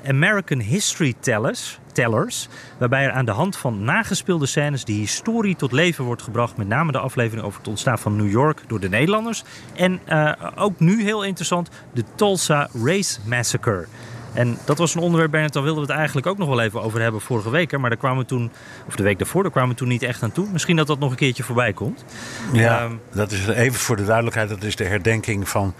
[0.07, 2.49] American History Tellers tellers.
[2.79, 6.57] Waarbij er aan de hand van nagespeelde scènes die historie tot leven wordt gebracht.
[6.57, 9.45] Met name de aflevering over het ontstaan van New York door de Nederlanders.
[9.75, 13.87] En uh, ook nu heel interessant, de Tulsa Race Massacre.
[14.33, 16.83] En dat was een onderwerp, Bernard, daar wilden we het eigenlijk ook nog wel even
[16.83, 17.79] over hebben vorige week.
[17.79, 18.51] Maar daar kwamen we toen,
[18.87, 20.47] of de week daarvoor, daar kwamen we toen niet echt aan toe.
[20.53, 22.05] Misschien dat dat nog een keertje voorbij komt.
[22.53, 25.75] Ja, um, dat is even voor de duidelijkheid, dat is de herdenking van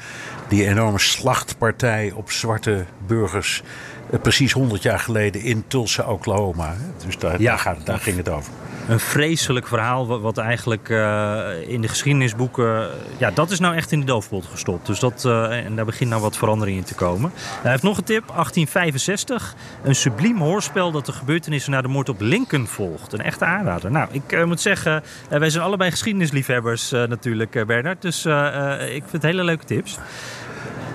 [0.49, 3.63] die enorme slachtpartij op zwarte burgers
[4.19, 6.75] precies 100 jaar geleden in Tulsa, Oklahoma.
[7.07, 7.77] Dus daar, ja.
[7.85, 8.53] daar, ging het over.
[8.89, 10.21] een vreselijk verhaal.
[10.21, 10.89] Wat, eigenlijk
[11.67, 12.89] in de geschiedenisboeken.
[13.19, 14.87] ja, dat is nou echt in de doofpot gestopt.
[14.87, 17.33] Dus dat, en daar begint nou wat verandering in te komen.
[17.63, 19.55] Hij heeft nog een tip: 1865.
[19.83, 23.13] Een subliem hoorspel dat de gebeurtenissen na de moord op Lincoln volgt.
[23.13, 23.91] Een echte aanrader.
[23.91, 28.03] Nou, ik moet zeggen, wij zijn allebei geschiedenisliefhebbers natuurlijk, Bernard.
[28.03, 28.25] Dus
[28.95, 29.99] ik vind het hele leuke tips.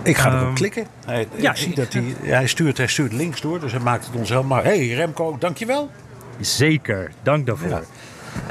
[0.06, 0.88] Ik ga erop um, klikken.
[1.06, 4.06] Hij, ja, ik zie dat hij, hij, stuurt, hij stuurt links door, dus hij maakt
[4.06, 4.64] het ons helemaal.
[4.64, 5.90] Hé hey, Remco, dankjewel.
[6.40, 7.84] Zeker, dank daarvoor.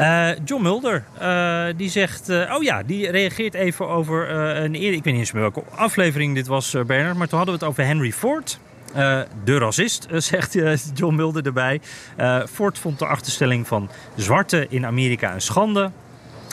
[0.01, 2.31] Uh, John Mulder, uh, die zegt...
[2.31, 4.99] Uh, oh ja, die reageert even over een eerder...
[4.99, 7.17] Ik weet niet eens meer welke aflevering dit was, Bernard.
[7.17, 8.59] Maar toen hadden we het over Henry Ford.
[9.45, 10.57] de racist, zegt
[10.95, 11.81] John Mulder erbij.
[12.53, 15.91] Ford vond de achterstelling van zwarte in Amerika een schande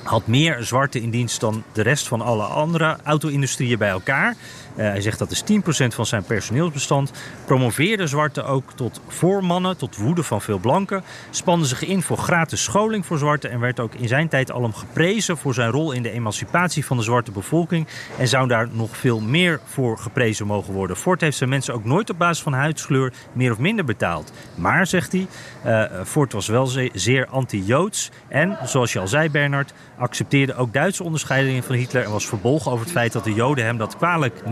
[0.04, 4.36] had meer zwarte in dienst dan de rest van alle andere auto-industrieën bij elkaar.
[4.76, 5.56] Uh, hij zegt dat is 10%
[5.88, 7.12] van zijn personeelsbestand.
[7.46, 11.04] Promoveerde zwarte ook tot voormannen, tot woede van veel blanken.
[11.30, 14.72] Spande zich in voor gratis scholing voor zwarte en werd ook in zijn tijd al
[14.72, 17.88] geprezen voor zijn rol in de emancipatie van de zwarte bevolking.
[18.18, 20.98] En zou daar nog veel meer voor geprezen mogen worden.
[20.98, 24.32] Ford heeft zijn mensen ook nooit op basis van huidskleur meer of minder betaald.
[24.56, 25.28] Maar, zegt hij,
[25.66, 28.12] uh, Ford was wel zeer anti-Joods.
[28.28, 32.72] En, zoals je al zei, Bernard, accepteerde ook Duitse onderscheidingen van Hitler en was verbolgen
[32.72, 34.46] over het feit dat de Joden hem dat kwalijk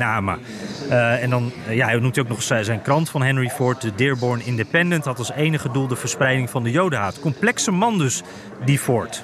[0.90, 3.96] Uh, en dan, uh, ja, hij noemt ook nog zijn krant van Henry Ford, de
[3.96, 7.20] Dearborn Independent, had als enige doel de verspreiding van de Jodenhaat.
[7.20, 8.24] Complexe man dus,
[8.66, 9.24] die Ford.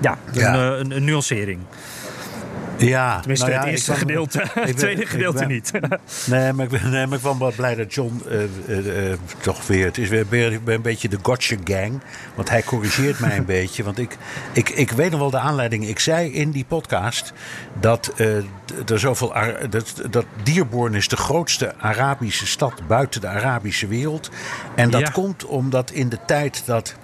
[0.00, 0.54] Ja, ja.
[0.54, 1.60] Een, een, een nuancering.
[2.78, 4.42] Ja, Tenminste, nou ja, het eerste gedeelte.
[4.54, 5.72] het tweede gedeelte niet.
[6.26, 9.16] nee, maar ik ben, nee, maar ik ben wel blij dat John uh, uh, uh,
[9.40, 9.84] toch weer...
[9.84, 12.00] Het is weer, weer een beetje de gotcha gang.
[12.34, 13.84] Want hij corrigeert mij een beetje.
[13.84, 14.16] Want ik,
[14.52, 15.88] ik, ik weet nog wel de aanleiding.
[15.88, 17.32] Ik zei in die podcast
[17.80, 18.12] dat
[18.86, 19.34] er zoveel...
[19.70, 24.30] Dat, dat Dierborn is de grootste Arabische stad buiten de Arabische wereld.
[24.74, 25.10] En dat ja.
[25.10, 26.94] komt omdat in de tijd dat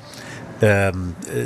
[0.59, 0.99] ehm,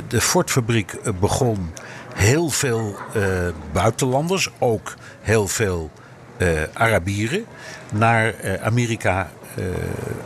[0.07, 1.71] de Ford-fabriek begon
[2.17, 3.23] heel veel uh,
[3.71, 5.91] buitenlanders, ook heel veel
[6.37, 7.45] uh, Arabieren,
[7.93, 9.29] naar uh, Amerika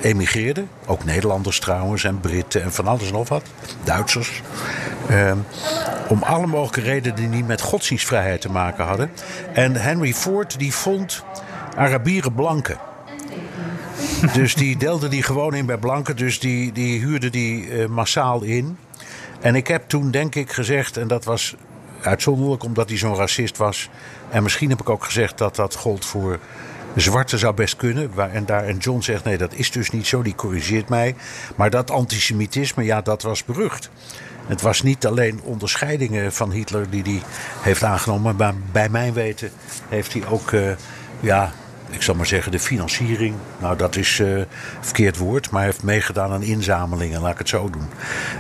[0.02, 0.70] emigreerden.
[0.86, 3.44] Ook Nederlanders trouwens en Britten en van alles en nog wat.
[3.84, 4.42] Duitsers.
[5.10, 5.38] Ehm,
[6.08, 9.12] om alle mogelijke redenen die niet met godsdienstvrijheid te maken hadden.
[9.54, 11.24] En Henry Ford die vond
[11.76, 12.78] Arabieren blanken.
[14.34, 16.16] dus die deelde die gewoon in bij blanken.
[16.16, 18.78] Dus die, die huurde die massaal in.
[19.42, 21.56] En ik heb toen denk ik gezegd, en dat was
[22.02, 23.90] uitzonderlijk omdat hij zo'n racist was.
[24.30, 26.40] En misschien heb ik ook gezegd dat dat gold voor
[26.96, 28.12] zwarte zou best kunnen.
[28.32, 31.16] En, daar, en John zegt nee, dat is dus niet zo, die corrigeert mij.
[31.56, 33.90] Maar dat antisemitisme, ja, dat was berucht.
[34.48, 37.22] Het was niet alleen onderscheidingen van Hitler die hij
[37.62, 38.36] heeft aangenomen.
[38.36, 39.52] Maar bij mijn weten
[39.90, 40.72] heeft hij ook, uh,
[41.20, 41.52] ja,
[41.90, 43.36] ik zal maar zeggen, de financiering.
[43.60, 44.42] Nou, dat is uh,
[44.80, 45.50] verkeerd woord.
[45.50, 47.90] Maar hij heeft meegedaan aan inzamelingen, laat ik het zo doen.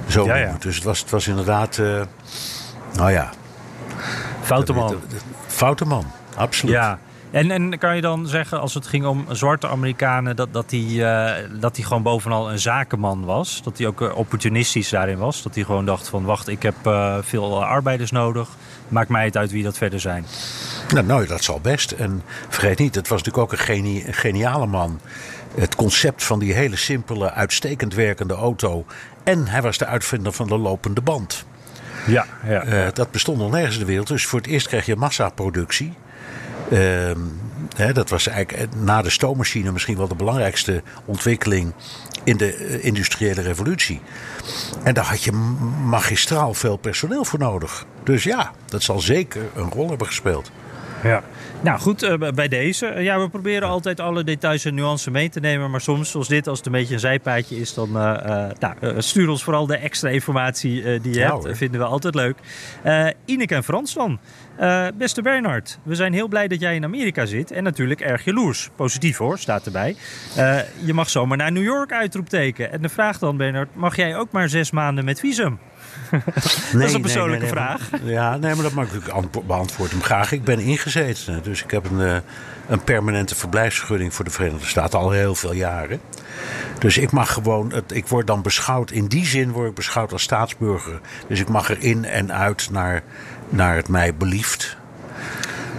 [0.07, 0.55] Zo ja, ja.
[0.59, 2.01] Dus het was, het was inderdaad, uh,
[2.93, 3.29] nou ja,
[4.41, 4.95] Foute man.
[5.47, 6.75] Foute man, absoluut.
[6.75, 6.99] Ja.
[7.31, 10.79] En, en kan je dan zeggen, als het ging om zwarte Amerikanen, dat, dat, hij,
[10.79, 13.61] uh, dat hij gewoon bovenal een zakenman was?
[13.63, 15.43] Dat hij ook uh, opportunistisch daarin was?
[15.43, 18.49] Dat hij gewoon dacht van, wacht, ik heb uh, veel arbeiders nodig.
[18.87, 20.25] Maakt mij het uit wie dat verder zijn.
[20.93, 21.91] Nou, nou, dat zal best.
[21.91, 24.99] En vergeet niet, het was natuurlijk ook een, een geniale man.
[25.55, 28.85] Het concept van die hele simpele, uitstekend werkende auto.
[29.23, 31.45] En hij was de uitvinder van de lopende band.
[32.07, 34.07] Ja, ja, uh, dat bestond nog nergens in de wereld.
[34.07, 35.93] Dus voor het eerst kreeg je massaproductie.
[36.69, 36.79] Uh,
[37.75, 41.73] hè, dat was eigenlijk eh, na de stoommachine misschien wel de belangrijkste ontwikkeling
[42.23, 44.01] in de uh, industriële revolutie.
[44.83, 45.31] En daar had je
[45.85, 47.85] magistraal veel personeel voor nodig.
[48.03, 50.51] Dus ja, dat zal zeker een rol hebben gespeeld.
[51.03, 51.23] Ja.
[51.61, 52.93] Nou goed, uh, bij deze.
[52.95, 55.71] Uh, ja, we proberen altijd alle details en nuances mee te nemen.
[55.71, 59.29] Maar soms, zoals dit, als het een beetje een zijpaadje is, dan uh, nou, stuur
[59.29, 61.43] ons vooral de extra informatie die je hebt.
[61.43, 62.37] Dat vinden we altijd leuk.
[63.25, 64.19] Ineke en Frans dan.
[64.97, 67.51] beste Bernard, we zijn heel blij dat jij in Amerika zit.
[67.51, 68.69] En natuurlijk erg jaloers.
[68.75, 69.95] Positief hoor, staat erbij.
[70.83, 72.71] je mag zomaar naar New York uitroepteken.
[72.71, 75.59] En de vraag dan, Bernard, mag jij ook maar zes maanden met visum?
[76.71, 77.89] Dat is een persoonlijke nee, nee, vraag.
[78.03, 79.01] ja, nee, maar dat mag ik
[79.47, 80.31] beantwoord hem graag.
[80.31, 81.43] Ik ben ingezeten.
[81.43, 82.15] Dus ik heb een, uh,
[82.67, 86.01] een permanente verblijfsvergunning voor de Verenigde Staten al heel veel jaren.
[86.79, 90.11] Dus ik mag gewoon, het, ik word dan beschouwd, in die zin word ik beschouwd
[90.11, 90.99] als staatsburger.
[91.27, 93.03] Dus ik mag er in en uit naar,
[93.49, 94.77] naar het mij belieft.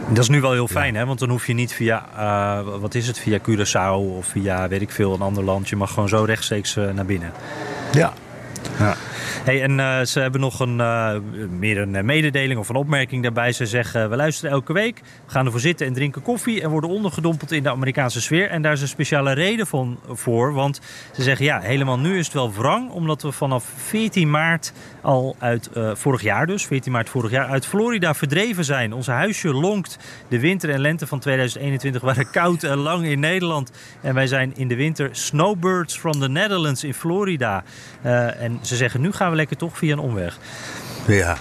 [0.08, 0.98] Dat is nu wel heel fijn, ja.
[0.98, 1.06] hè?
[1.06, 4.80] want dan hoef je niet via, uh, wat is het, via Curaçao of via weet
[4.80, 5.68] ik veel, een ander land.
[5.68, 7.32] Je mag gewoon zo rechtstreeks uh, naar binnen.
[7.92, 8.12] Ja.
[8.78, 8.96] ja.
[9.44, 10.76] Hey, en ze hebben nog een,
[11.58, 13.52] meer een mededeling of een opmerking daarbij.
[13.52, 16.62] Ze zeggen, we luisteren elke week, we gaan ervoor zitten en drinken koffie...
[16.62, 18.50] en worden ondergedompeld in de Amerikaanse sfeer.
[18.50, 20.80] En daar is een speciale reden van, voor, want
[21.12, 21.44] ze zeggen...
[21.44, 26.22] ja, helemaal nu is het wel wrang, omdat we vanaf 14 maart al uit vorig
[26.22, 26.66] jaar dus...
[26.66, 28.92] 14 maart vorig jaar uit Florida verdreven zijn.
[28.92, 29.98] Onze huisje lonkt.
[30.28, 33.72] De winter en lente van 2021 waren koud en lang in Nederland.
[34.00, 37.64] En wij zijn in de winter snowbirds from the Netherlands in Florida.
[38.02, 40.38] En ze zeggen, nu gaan we lekker toch via een omweg.
[41.06, 41.36] Ja,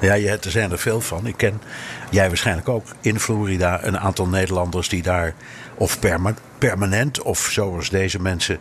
[0.00, 1.26] ja, er zijn er veel van.
[1.26, 1.62] Ik ken
[2.10, 5.34] jij waarschijnlijk ook in Florida een aantal Nederlanders die daar
[5.74, 5.98] of
[6.58, 8.58] permanent of zoals deze mensen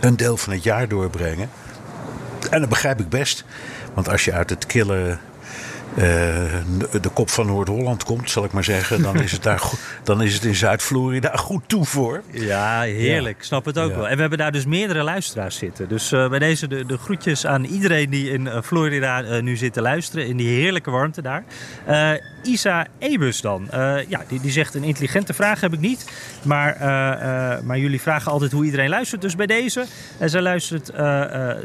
[0.00, 1.50] een deel van het jaar doorbrengen.
[2.50, 3.44] En dat begrijp ik best.
[3.94, 5.18] Want als je uit het kille
[5.94, 6.04] uh,
[7.00, 9.62] de kop van Noord-Holland komt, zal ik maar zeggen, dan is het, daar
[10.02, 12.22] dan is het in Zuid-Florida goed toe voor.
[12.30, 13.38] Ja, heerlijk.
[13.38, 13.44] Ja.
[13.44, 14.08] Snap het ook wel.
[14.08, 15.88] En we hebben daar dus meerdere luisteraars zitten.
[15.88, 19.72] Dus uh, bij deze de, de, groetjes aan iedereen die in uh, Florida nu zit
[19.72, 20.26] te luisteren.
[20.26, 21.44] In die heerlijke warmte daar.
[22.42, 23.68] Isa Ebus dan.
[24.08, 26.10] ja, die, die zegt een intelligente vraag heb ik niet.
[26.42, 26.76] Maar,
[27.64, 29.20] maar jullie vragen altijd hoe iedereen luistert.
[29.20, 29.84] Dus bij deze.
[30.18, 30.92] En zij luistert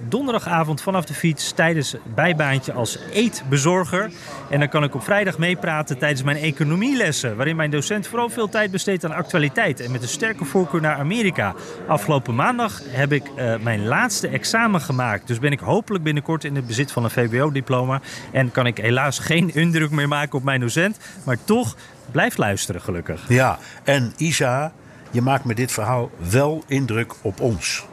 [0.10, 4.12] donderdagavond vanaf de fiets tijdens bijbaantje als eetbezorger.
[4.50, 8.50] En dan kan ik op vrijdag meepraten tijdens mijn economielessen, waarin mijn docent vooral veel
[8.50, 11.54] tijd besteedt aan actualiteit en met een sterke voorkeur naar Amerika.
[11.88, 13.24] Afgelopen maandag heb ik
[13.62, 18.02] mijn laatste examen gemaakt, dus ben ik hopelijk binnenkort in het bezit van een VWO-diploma
[18.32, 21.76] en kan ik helaas geen indruk meer maken op mijn docent, maar toch
[22.12, 23.22] blijf luisteren gelukkig.
[23.28, 24.74] Ja, en Isa,
[25.12, 27.86] je maakt met dit verhaal wel indruk op ons.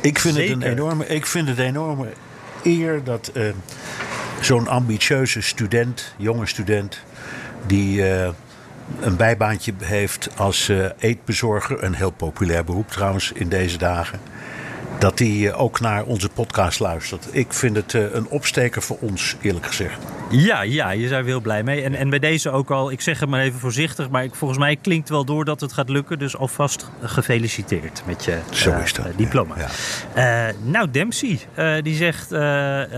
[0.00, 2.08] Ik vind, het een enorme, ik vind het een enorme
[2.62, 3.48] eer dat uh,
[4.40, 6.98] zo'n ambitieuze student, jonge student,
[7.66, 8.28] die uh,
[9.00, 11.84] een bijbaantje heeft als uh, eetbezorger.
[11.84, 14.20] Een heel populair beroep trouwens in deze dagen
[15.02, 17.28] dat hij eh, ook naar onze podcast luistert.
[17.30, 19.98] Ik vind het eh, een opsteker voor ons, eerlijk gezegd.
[20.30, 21.82] Ja, ja, je zijn we heel blij mee.
[21.82, 24.60] En, en bij deze ook al, ik zeg het maar even voorzichtig, maar ik, volgens
[24.60, 26.18] mij klinkt wel door dat het gaat lukken.
[26.18, 29.54] Dus alvast gefeliciteerd met je uh, diploma.
[30.14, 31.38] Ja, nou, Dempsey,
[31.82, 32.28] die zegt,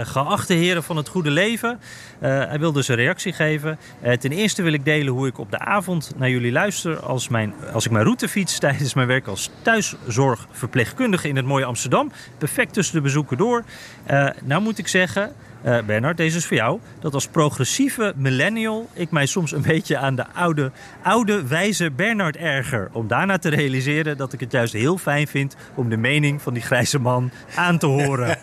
[0.09, 1.81] geachte heren van het goede leven.
[2.25, 3.79] Hij wil dus een reactie geven.
[4.01, 7.55] ten eerste wil ik delen hoe ik op de avond naar jullie luister als, mijn,
[7.73, 12.13] als ik mijn route fiets tijdens mijn werk als thuiszorgverpleegkundige in het mooie Amsterdam.
[12.39, 13.65] Perfect tussen de bezoeken door.
[14.11, 15.33] Uh, nou moet ik zeggen,
[15.65, 16.81] uh, Bernard, deze is voor jou.
[17.01, 20.71] Dat als progressieve millennial ik mij soms een beetje aan de oude,
[21.03, 22.89] oude wijze Bernard erger.
[22.93, 26.55] Om daarna te realiseren dat ik het juist heel fijn vind om de mening van
[26.55, 28.29] die grijze man aan te horen.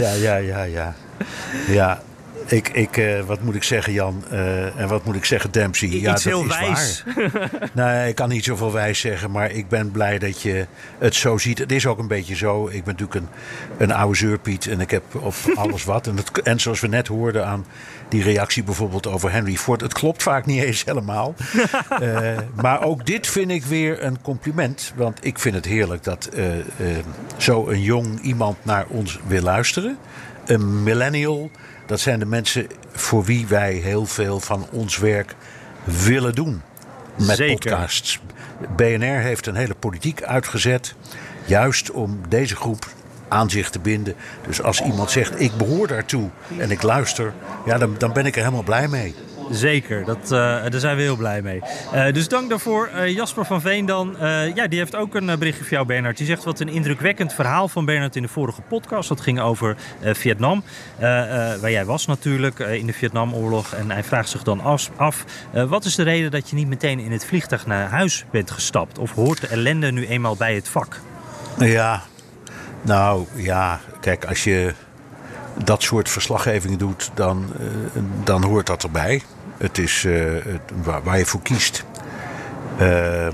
[0.00, 0.94] ja, ja, ja, ja.
[1.68, 2.02] Ja,
[2.48, 4.24] ik, ik, uh, wat moet ik zeggen, Jan?
[4.32, 5.88] Uh, en wat moet ik zeggen, Dempsey?
[5.88, 7.04] Ja, Iets dat heel is wijs.
[7.14, 7.50] Waar.
[7.72, 10.66] nee, ik kan niet zoveel wijs zeggen, maar ik ben blij dat je
[10.98, 11.58] het zo ziet.
[11.58, 12.66] Het is ook een beetje zo.
[12.66, 13.28] Ik ben natuurlijk een,
[13.78, 16.06] een oude zeurpiet en ik heb op alles wat.
[16.06, 17.66] En, het, en zoals we net hoorden aan
[18.08, 19.80] die reactie bijvoorbeeld over Henry Ford.
[19.80, 21.34] Het klopt vaak niet eens helemaal.
[22.02, 24.92] uh, maar ook dit vind ik weer een compliment.
[24.96, 26.30] Want ik vind het heerlijk dat
[27.36, 29.98] zo een jong iemand naar ons wil luisteren.
[30.48, 31.50] Een millennial
[31.86, 35.34] dat zijn de mensen voor wie wij heel veel van ons werk
[35.84, 36.62] willen doen.
[37.26, 38.20] Met podcasts.
[38.76, 40.94] BNR heeft een hele politiek uitgezet.
[41.46, 42.86] Juist om deze groep
[43.28, 44.14] aan zich te binden.
[44.46, 47.32] Dus als iemand zegt: Ik behoor daartoe en ik luister,
[47.66, 49.14] ja, dan, dan ben ik er helemaal blij mee.
[49.50, 51.60] Zeker, dat, uh, daar zijn we heel blij mee.
[51.94, 52.90] Uh, dus dank daarvoor.
[52.94, 54.16] Uh, Jasper van Veen dan.
[54.54, 56.16] ja, die heeft ook een berichtje voor jou, Bernard.
[56.16, 59.08] Die zegt wat een indrukwekkend verhaal van Bernard in de vorige podcast.
[59.08, 60.62] Dat ging over Vietnam.
[60.98, 63.72] waar jij was natuurlijk in de Vietnamoorlog.
[63.72, 66.98] En hij vraagt zich dan af, af wat is de reden dat je niet meteen
[66.98, 68.98] in het vliegtuig naar huis bent gestapt?
[68.98, 71.00] Of hoort de ellende nu eenmaal bij het vak?
[71.58, 72.02] Ja,
[72.82, 74.74] nou ja, kijk, als je
[75.64, 77.52] dat soort verslaggeving doet, dan,
[78.24, 79.22] dan hoort dat erbij.
[79.58, 80.36] Het is uh,
[80.82, 81.84] waar, je voor kiest.
[82.80, 83.26] Uh,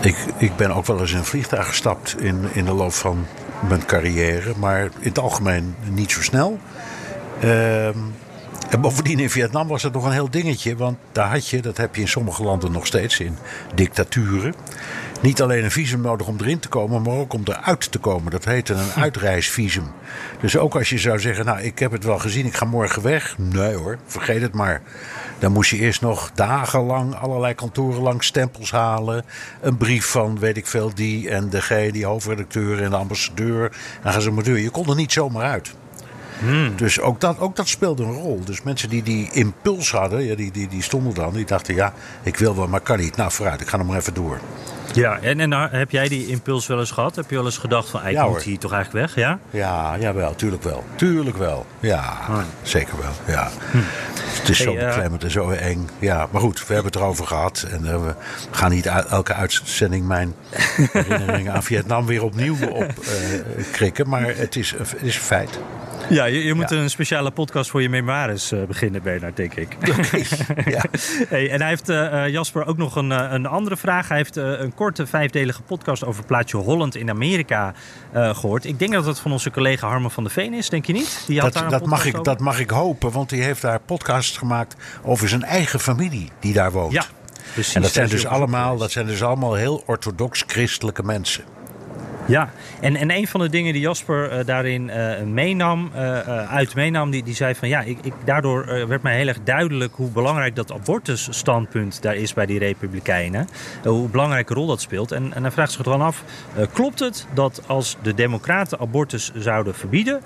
[0.00, 3.26] ik, ik ben ook wel eens in een vliegtuig gestapt in, in de loop van
[3.68, 6.58] mijn carrière, maar in het algemeen niet zo snel.
[7.44, 7.86] Uh,
[8.70, 11.76] en bovendien in Vietnam was het nog een heel dingetje, want daar had je, dat
[11.76, 13.36] heb je in sommige landen nog steeds in
[13.74, 14.54] dictaturen,
[15.20, 18.30] niet alleen een visum nodig om erin te komen, maar ook om eruit te komen.
[18.30, 19.00] Dat heette een hm.
[19.00, 19.84] uitreisvisum.
[20.40, 23.02] Dus ook als je zou zeggen, nou ik heb het wel gezien, ik ga morgen
[23.02, 23.34] weg.
[23.38, 24.82] Nee hoor, vergeet het maar.
[25.38, 29.24] Dan moest je eerst nog dagenlang allerlei kantoren lang stempels halen.
[29.60, 33.76] Een brief van weet ik veel die en de die hoofdredacteur en de ambassadeur.
[34.02, 34.62] En gaan ze maar doen.
[34.62, 35.74] Je kon er niet zomaar uit.
[36.40, 36.76] Hmm.
[36.76, 38.40] Dus ook dat, ook dat speelde een rol.
[38.44, 41.32] Dus mensen die die impuls hadden, ja, die, die, die stonden dan.
[41.32, 43.16] Die dachten, ja, ik wil wel, maar kan niet.
[43.16, 44.40] Nou, vooruit, ik ga nog maar even door.
[44.92, 47.16] Ja, en, en heb jij die impuls wel eens gehad?
[47.16, 49.24] Heb je wel eens gedacht van, ik Ja, moet hier toch eigenlijk weg?
[49.24, 49.38] Ja?
[49.50, 50.84] Ja, jawel, tuurlijk wel.
[50.94, 51.66] Tuurlijk wel.
[51.80, 52.18] Ja,
[52.62, 53.34] zeker wel.
[53.34, 53.50] Ja.
[54.40, 55.88] Het is zo Hey, eh, beklemmend en zo eng.
[55.98, 57.66] Ja, maar goed, we hebben het erover gehad.
[57.70, 58.14] En eh, we
[58.50, 60.34] gaan niet elke uitzending mijn
[60.92, 64.08] herinneringen aan Vietnam weer opnieuw opkrikken.
[64.08, 65.58] maar het is, het is een feit.
[66.18, 66.76] Ja, je, je moet Ja.
[66.76, 69.76] een speciale podcast voor je memoires eh, beginnen, Bernard, denk ik.
[70.64, 70.84] Ja.
[71.28, 74.08] Hey, en hij heeft, eh, eh, Jasper, ook nog een, een andere vraag.
[74.08, 77.72] Hij heeft een korte vijfdelige podcast over plaatsje Holland in Amerika
[78.12, 78.64] eh, gehoord.
[78.64, 81.24] Ik denk dat dat van onze collega Harmen van der Veen is, denk je niet?
[81.26, 82.24] Die had Dat, daar een dat, mag ik, over.
[82.24, 86.52] dat mag ik hopen, want hij heeft daar podcasts gemaakt over zijn eigen familie die
[86.52, 86.92] daar woont.
[86.92, 87.04] Ja,
[87.52, 87.74] precies.
[87.74, 91.44] En dat zijn dus allemaal, dat zijn dus allemaal heel orthodox christelijke mensen.
[92.30, 92.50] Ja,
[92.80, 96.18] en, en een van de dingen die Jasper eh, daarin eh, meenam, eh,
[96.50, 99.94] uit meenam, die, die zei van ja, ik, ik, daardoor werd mij heel erg duidelijk
[99.94, 103.48] hoe belangrijk dat abortusstandpunt daar is bij die Republikeinen.
[103.84, 105.12] Hoe belangrijke rol dat speelt.
[105.12, 106.24] En, en dan vraagt zich dan af,
[106.72, 110.20] klopt het dat als de Democraten abortus zouden verbieden,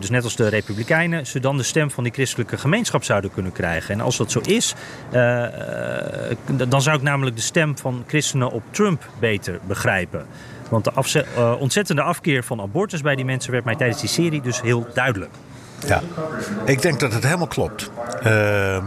[0.00, 3.52] dus net als de Republikeinen, ze dan de stem van die christelijke gemeenschap zouden kunnen
[3.52, 3.94] krijgen?
[3.94, 4.74] En als dat zo is,
[6.68, 10.26] dan zou ik namelijk de stem van christenen op Trump beter begrijpen.
[10.72, 14.40] Want de eh, ontzettende afkeer van abortus bij die mensen werd mij tijdens die serie
[14.40, 15.30] dus heel duidelijk.
[15.86, 16.00] Ja,
[16.64, 17.90] ik denk dat het helemaal klopt.
[18.22, 18.84] Ehm,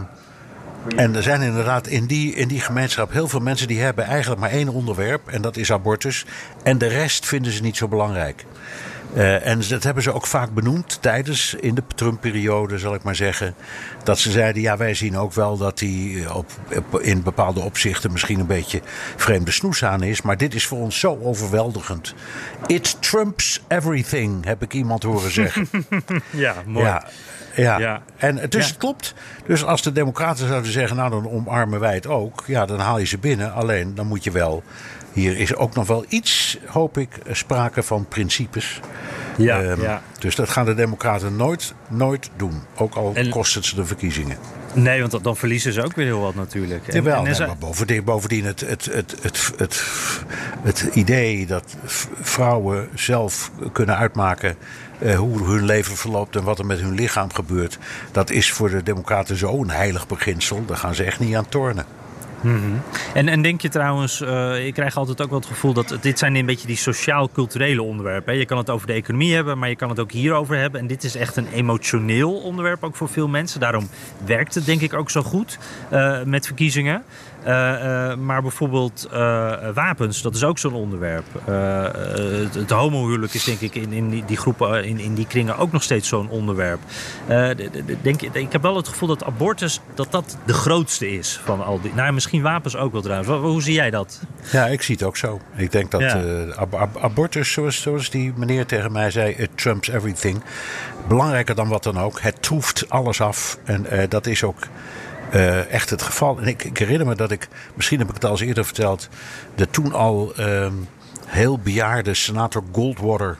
[0.96, 4.40] en er zijn inderdaad in die, in die gemeenschap heel veel mensen die hebben eigenlijk
[4.40, 5.28] maar één onderwerp.
[5.28, 6.26] En dat is abortus.
[6.62, 8.44] En de rest vinden ze niet zo belangrijk.
[9.14, 13.14] Eh, en dat hebben ze ook vaak benoemd tijdens, in de Trump-periode zal ik maar
[13.14, 13.54] zeggen.
[14.04, 18.12] Dat ze zeiden, ja wij zien ook wel dat hij op, op- in bepaalde opzichten
[18.12, 18.80] misschien een beetje
[19.16, 20.22] vreemde snoes aan is.
[20.22, 22.14] Maar dit is voor ons zo overweldigend.
[22.66, 25.68] It trumps everything, heb ik iemand horen zeggen.
[26.30, 26.86] Ja, mooi.
[26.86, 27.04] Ja,
[27.54, 27.78] ja.
[27.78, 28.02] Ja.
[28.16, 28.68] en dus Ja.
[28.70, 29.14] het klopt.
[29.46, 32.44] Dus als de Democraten zouden zeggen, nou dan omarmen wij het ook.
[32.46, 33.52] Ja, dan haal je ze binnen.
[33.52, 34.62] Alleen dan moet je wel.
[35.16, 38.80] Hier is ook nog wel iets, hoop ik, sprake van principes.
[39.36, 40.02] Ja, Ehm, ja.
[40.18, 42.60] Dus dat gaan de Democraten nooit, nooit doen.
[42.76, 44.36] Ook al En- kost het ze de verkiezingen.
[44.74, 46.88] Nee, want dan verliezen ze ook weer heel wat natuurlijk.
[46.88, 49.82] En- Jawel, en nee, ze- maar bovendien, bovendien het, het, het, het, het,
[50.62, 51.76] het idee dat
[52.20, 54.56] vrouwen zelf kunnen uitmaken
[54.98, 57.78] eh, hoe hun leven verloopt en wat er met hun lichaam gebeurt,
[58.12, 60.64] dat is voor de Democraten zo'n heilig beginsel.
[60.66, 61.84] Daar gaan ze echt niet aan tornen.
[63.14, 66.18] En, en denk je trouwens, eh, ik krijg altijd ook wel het gevoel dat dit
[66.18, 68.32] zijn een beetje die sociaal-culturele onderwerpen.
[68.32, 68.38] Hè?
[68.38, 70.80] Je kan het over de economie hebben, maar je kan het ook hierover hebben.
[70.80, 73.60] En dit is echt een emotioneel onderwerp ook voor veel mensen.
[73.60, 73.88] Daarom
[74.24, 75.58] werkt het denk ik ook zo goed
[75.90, 77.04] eh, met verkiezingen.
[77.46, 79.18] Eh, eh, maar bijvoorbeeld eh,
[79.74, 81.24] wapens, dat is ook zo'n onderwerp.
[81.44, 85.56] Het, het homohuwelijk is denk ik in, in die, die groepen, in, in die kringen
[85.58, 86.80] ook nog steeds zo'n onderwerp.
[88.02, 91.80] Denk, ik heb wel het gevoel dat abortus dat dat de grootste is van al
[91.80, 91.92] die.
[91.94, 93.28] Nou, misschien wapens ook wel trouwens.
[93.40, 94.20] Hoe zie jij dat?
[94.52, 95.40] Ja, ik zie het ook zo.
[95.56, 96.22] Ik denk dat Ja.
[96.56, 100.42] ab- ab- abortus, zoals, zoals die meneer tegen mij zei, it trumps everything.
[101.08, 102.20] Belangrijker dan wat dan ook.
[102.20, 103.58] Het troeft alles af.
[103.64, 104.58] En dat is ook
[105.30, 106.38] eh, echt het geval.
[106.38, 109.08] En ik, ik herinner me dat ik, misschien heb ik het al eens eerder verteld,
[109.54, 110.74] de toen al ehm,
[111.26, 113.38] heel bejaarde senator Goldwater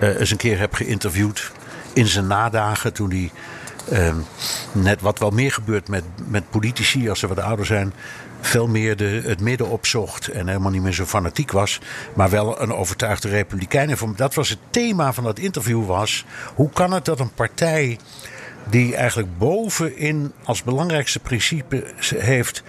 [0.00, 1.52] eh, eens een keer heb geïnterviewd.
[1.92, 3.30] In zijn nadagen toen hij
[3.90, 4.16] ehm,
[4.72, 7.92] net wat wel meer gebeurt met, met politici als ze wat ouder zijn.
[8.40, 11.80] Veel meer de, het midden opzocht en helemaal niet meer zo fanatiek was.
[12.14, 13.90] Maar wel een overtuigde republikein.
[13.90, 16.24] En dat was het thema van dat interview was.
[16.54, 17.98] Hoe kan het dat een partij
[18.70, 21.84] die eigenlijk bovenin als belangrijkste principe
[22.16, 22.62] heeft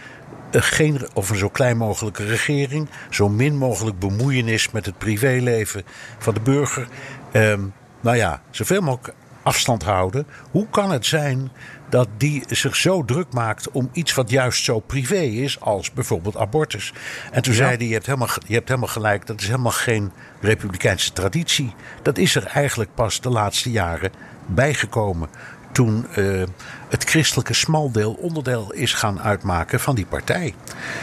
[0.52, 5.84] eh, geen, of een zo klein mogelijke regering, zo min mogelijk bemoeienis met het privéleven
[6.18, 6.88] van de burger.
[7.32, 7.62] Ehm,
[8.02, 9.14] nou ja, zoveel mogelijk
[9.46, 10.28] afstand houden.
[10.52, 11.52] Hoe kan het zijn
[11.90, 16.38] dat die zich zo druk maakt om iets wat juist zo privé is, als bijvoorbeeld
[16.38, 16.94] abortus?
[17.32, 20.12] En toen zei hij: je hebt, helemaal, je hebt helemaal gelijk, dat is helemaal geen
[20.42, 21.74] republikeinse traditie.
[22.02, 24.12] Dat is er eigenlijk pas de laatste jaren
[24.46, 25.30] bijgekomen.
[25.76, 26.44] Toen eh,
[26.90, 30.54] het christelijke smaldeel onderdeel is gaan uitmaken van die partij.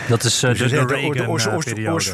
[0.08, 1.28] Dat is eh, Dus de, de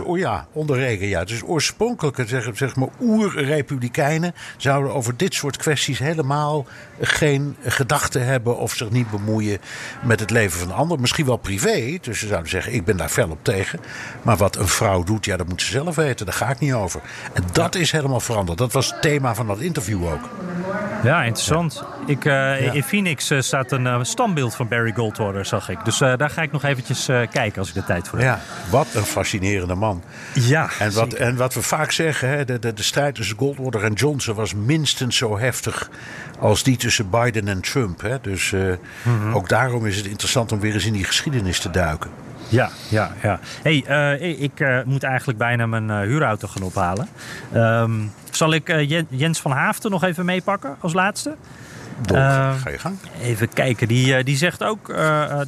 [0.05, 1.25] oor- ja, onder regen, ja.
[1.25, 6.67] Dus oorspronkelijke zeg, zeg maar, oer-republikeinen zouden over dit soort kwesties helemaal
[7.01, 9.59] geen gedachten hebben of zich niet bemoeien
[10.03, 11.01] met het leven van de ander.
[11.01, 13.81] Misschien wel privé, dus ze zouden zeggen: ik ben daar fel op tegen.
[14.23, 16.27] Maar wat een vrouw doet, ja, dat moet ze zelf weten.
[16.27, 17.01] Daar ga ik niet over.
[17.33, 18.59] En dat is helemaal veranderd.
[18.59, 20.29] Dat was het thema van dat interview ook.
[21.03, 21.85] Ja, interessant.
[22.07, 25.85] Ik, eh, In Phoenix eh, staat een eh, standbeeld van Barry Goldwater, zag ik.
[25.85, 28.27] Dus eh, daar ga ik nog eventjes eh, kijken als ik de tijd voor heb.
[28.27, 28.41] Ja,
[28.71, 30.03] wat een fascinerende man.
[30.35, 31.27] Ja, En wat, zeker.
[31.27, 34.55] en wat we vaak zeggen, hè, de, de, de strijd tussen Goldwater en Johnson was
[34.55, 35.91] minstens zo heftig
[36.39, 38.01] als die tussen Biden en Trump.
[38.01, 38.21] Hè.
[38.21, 38.53] Dus
[39.03, 39.33] Mhm.
[39.33, 42.11] ook daarom is het interessant om weer eens in die geschiedenis te duiken.
[42.49, 43.41] Ja, ja, ja.
[43.63, 43.85] hey,
[44.21, 47.09] uh, ik uh, moet eigenlijk bijna mijn uh, huurauto gaan ophalen.
[47.55, 51.37] Um, zal ik Jens van Haafden nog even meepakken als laatste?
[52.13, 52.99] Uh, ga je gang.
[53.23, 53.89] Even kijken.
[53.89, 54.97] Die, uh, die zegt ook, uh,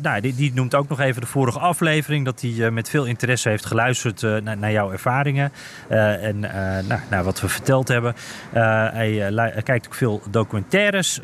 [0.03, 2.25] nou, die, die, noemt ook nog even de vorige aflevering.
[2.25, 5.53] Dat hij met veel interesse heeft geluisterd naar, naar, jouw ervaringen.
[5.89, 8.15] en nou, naar wat we verteld hebben.
[8.53, 11.21] Hij, kijkt ook veel documentaires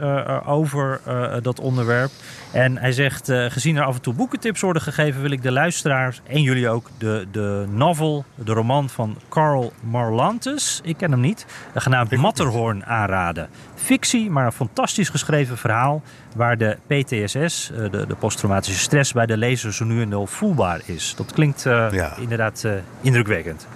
[0.46, 1.00] over
[1.42, 2.10] dat onderwerp.
[2.52, 6.20] En hij zegt, gezien er af en toe boekentips worden gegeven, wil ik de luisteraars
[6.26, 11.46] en jullie ook de, de novel, de roman van Carl Marlantes, ik ken hem niet,
[11.74, 13.48] genaamd Matterhorn aanraden.
[13.74, 16.02] Fictie, maar een fantastisch geschreven verhaal
[16.36, 20.80] waar de PTSS, de, de posttraumatische stress, bij de lezer zo nu en dan voelbaar
[20.84, 21.14] is.
[21.16, 22.16] Dat klinkt uh, ja.
[22.16, 22.66] inderdaad
[23.00, 23.66] indrukwekkend.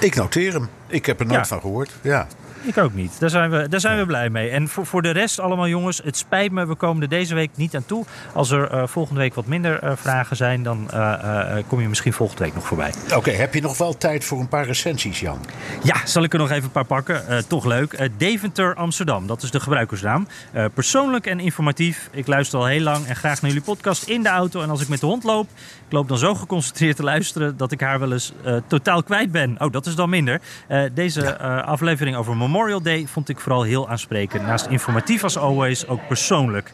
[0.00, 0.68] Ik noteer hem.
[0.86, 1.46] Ik heb er nooit ja.
[1.46, 1.96] van gehoord.
[2.00, 2.26] Ja.
[2.62, 3.20] Ik ook niet.
[3.20, 4.50] Daar zijn we, daar zijn we blij mee.
[4.50, 6.66] En voor, voor de rest allemaal jongens, het spijt me.
[6.66, 8.04] We komen er deze week niet aan toe.
[8.32, 12.12] Als er uh, volgende week wat minder uh, vragen zijn, dan uh, kom je misschien
[12.12, 12.92] volgende week nog voorbij.
[13.14, 15.38] Oké, heb je nog wel tijd voor een paar recensies, Jan?
[15.82, 17.46] Ja, zal ik er nog even een paar pakken.
[17.46, 18.08] toch leuk.
[18.16, 20.26] Deventer Amsterdam, dat is de gebruikersnaam.
[20.74, 22.08] persoonlijk en informatief.
[22.12, 24.62] Ik luister al heel lang en graag naar jullie podcast in de auto.
[24.62, 25.48] En als ik met de hond loop,
[25.88, 28.32] ik loop dan zo geconcentreerd te luisteren dat ik haar wel eens
[28.66, 29.56] totaal kwijt ben.
[29.58, 30.40] Oh, dat is dan minder.
[30.92, 31.60] deze ja.
[31.60, 34.42] aflevering over Memorial Day vond ik vooral heel aansprekend.
[34.42, 36.72] Naast informatief als always, ook persoonlijk.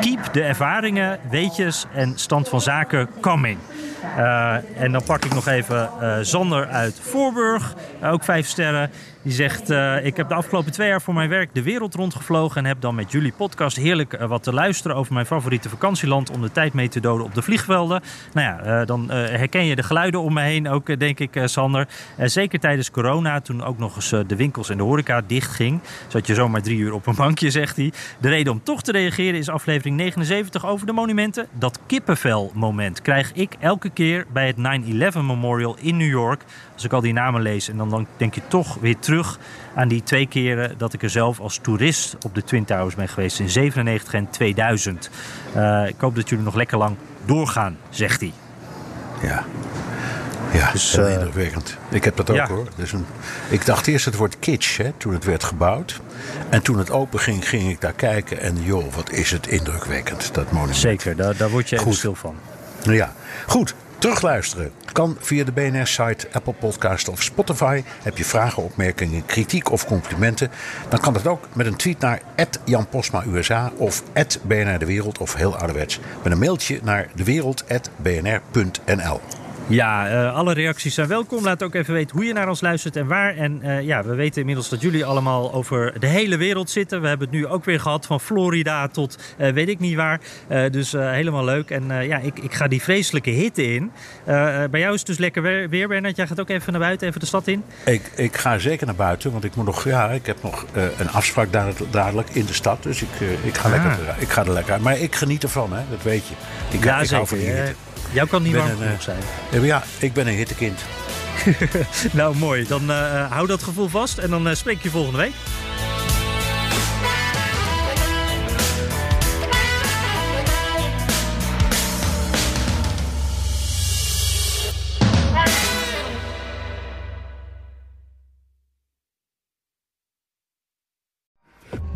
[0.00, 3.58] Keep de ervaringen, weetjes en stand van zaken coming.
[4.76, 5.90] En dan pak ik nog even
[6.26, 8.90] Zander uit Voorburg, ook vijf sterren.
[9.24, 12.56] Die zegt: uh, Ik heb de afgelopen twee jaar voor mijn werk de wereld rondgevlogen.
[12.56, 16.30] En heb dan met jullie podcast heerlijk uh, wat te luisteren over mijn favoriete vakantieland.
[16.30, 18.02] om de tijd mee te doden op de vliegvelden.
[18.32, 21.88] Nou ja, uh, dan herken je de geluiden om me heen ook, denk ik, Sander.
[22.18, 25.80] zeker tijdens corona, toen ook nog eens de winkels en de horeca dicht ging.
[26.08, 27.92] Zat je zomaar drie uur op een bankje, zegt hij.
[28.20, 31.46] De reden om toch te reageren is aflevering 79 over de monumenten.
[31.52, 34.56] Dat kippenvel-moment krijg ik elke keer bij het
[35.14, 36.44] 9-11 Memorial in New York.
[36.74, 39.38] Als ik al die namen lees en dan, dan denk je toch weer terug
[39.74, 43.08] aan die twee keren dat ik er zelf als toerist op de Twin Towers ben
[43.08, 45.10] geweest in 97 en 2000.
[45.56, 48.32] Uh, ik hoop dat jullie nog lekker lang doorgaan, zegt hij.
[49.22, 49.44] Ja.
[50.52, 51.76] Ja, dus, uh, indrukwekkend.
[51.88, 52.46] Ik heb dat ook ja.
[52.46, 52.68] hoor.
[52.76, 53.06] Dus een,
[53.48, 56.00] ik dacht eerst het wordt kitsch hè, toen het werd gebouwd.
[56.48, 58.40] En toen het open ging, ging ik daar kijken.
[58.40, 60.76] En joh, wat is het indrukwekkend, dat monument.
[60.76, 62.36] Zeker, daar, daar word je even stil van.
[62.82, 63.12] Ja,
[63.46, 63.74] goed.
[64.04, 67.82] Terugluisteren kan via de BNR-site, Apple Podcast of Spotify.
[68.02, 70.50] Heb je vragen, opmerkingen, kritiek of complimenten?
[70.88, 72.22] Dan kan dat ook met een tweet naar
[72.64, 74.02] Jan Posma USA of
[74.46, 79.43] BNR De Wereld of heel ouderwets met een mailtje naar dewereld.bnr.nl.
[79.66, 81.44] Ja, uh, alle reacties zijn welkom.
[81.44, 83.36] Laat ook even weten hoe je naar ons luistert en waar.
[83.36, 87.00] En uh, ja, we weten inmiddels dat jullie allemaal over de hele wereld zitten.
[87.00, 90.20] We hebben het nu ook weer gehad van Florida tot uh, weet ik niet waar.
[90.70, 91.70] dus helemaal leuk.
[91.70, 93.90] En ja, ik, ik ga die vreselijke hitte in.
[94.70, 96.16] bij jou is het dus lekker weer, weer, Bernard.
[96.16, 97.64] Jij gaat ook even naar buiten, even de stad in?
[97.84, 100.66] Ik, ik ga zeker naar buiten, want ik moet nog, ja, ik heb nog
[100.98, 101.48] een afspraak
[101.90, 102.82] dadelijk in de stad.
[102.82, 103.74] Dus ik, ik, ga, ah.
[103.74, 104.82] lekker, ik ga er lekker uit.
[104.82, 106.34] Maar ik geniet ervan, hè, dat weet je.
[106.76, 107.14] Ik, ja, ik zeker.
[107.14, 107.74] Hou van die hitte.
[108.14, 109.22] Jou kan niet warm genoeg zijn.
[109.50, 110.80] Ja, ik ben een hittekind.
[112.12, 112.66] nou, mooi.
[112.66, 115.32] Dan uh, hou dat gevoel vast en dan uh, spreek ik je volgende week.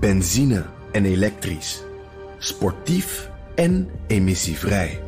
[0.01, 1.83] Benzine en elektrisch.
[2.39, 5.08] Sportief en emissievrij.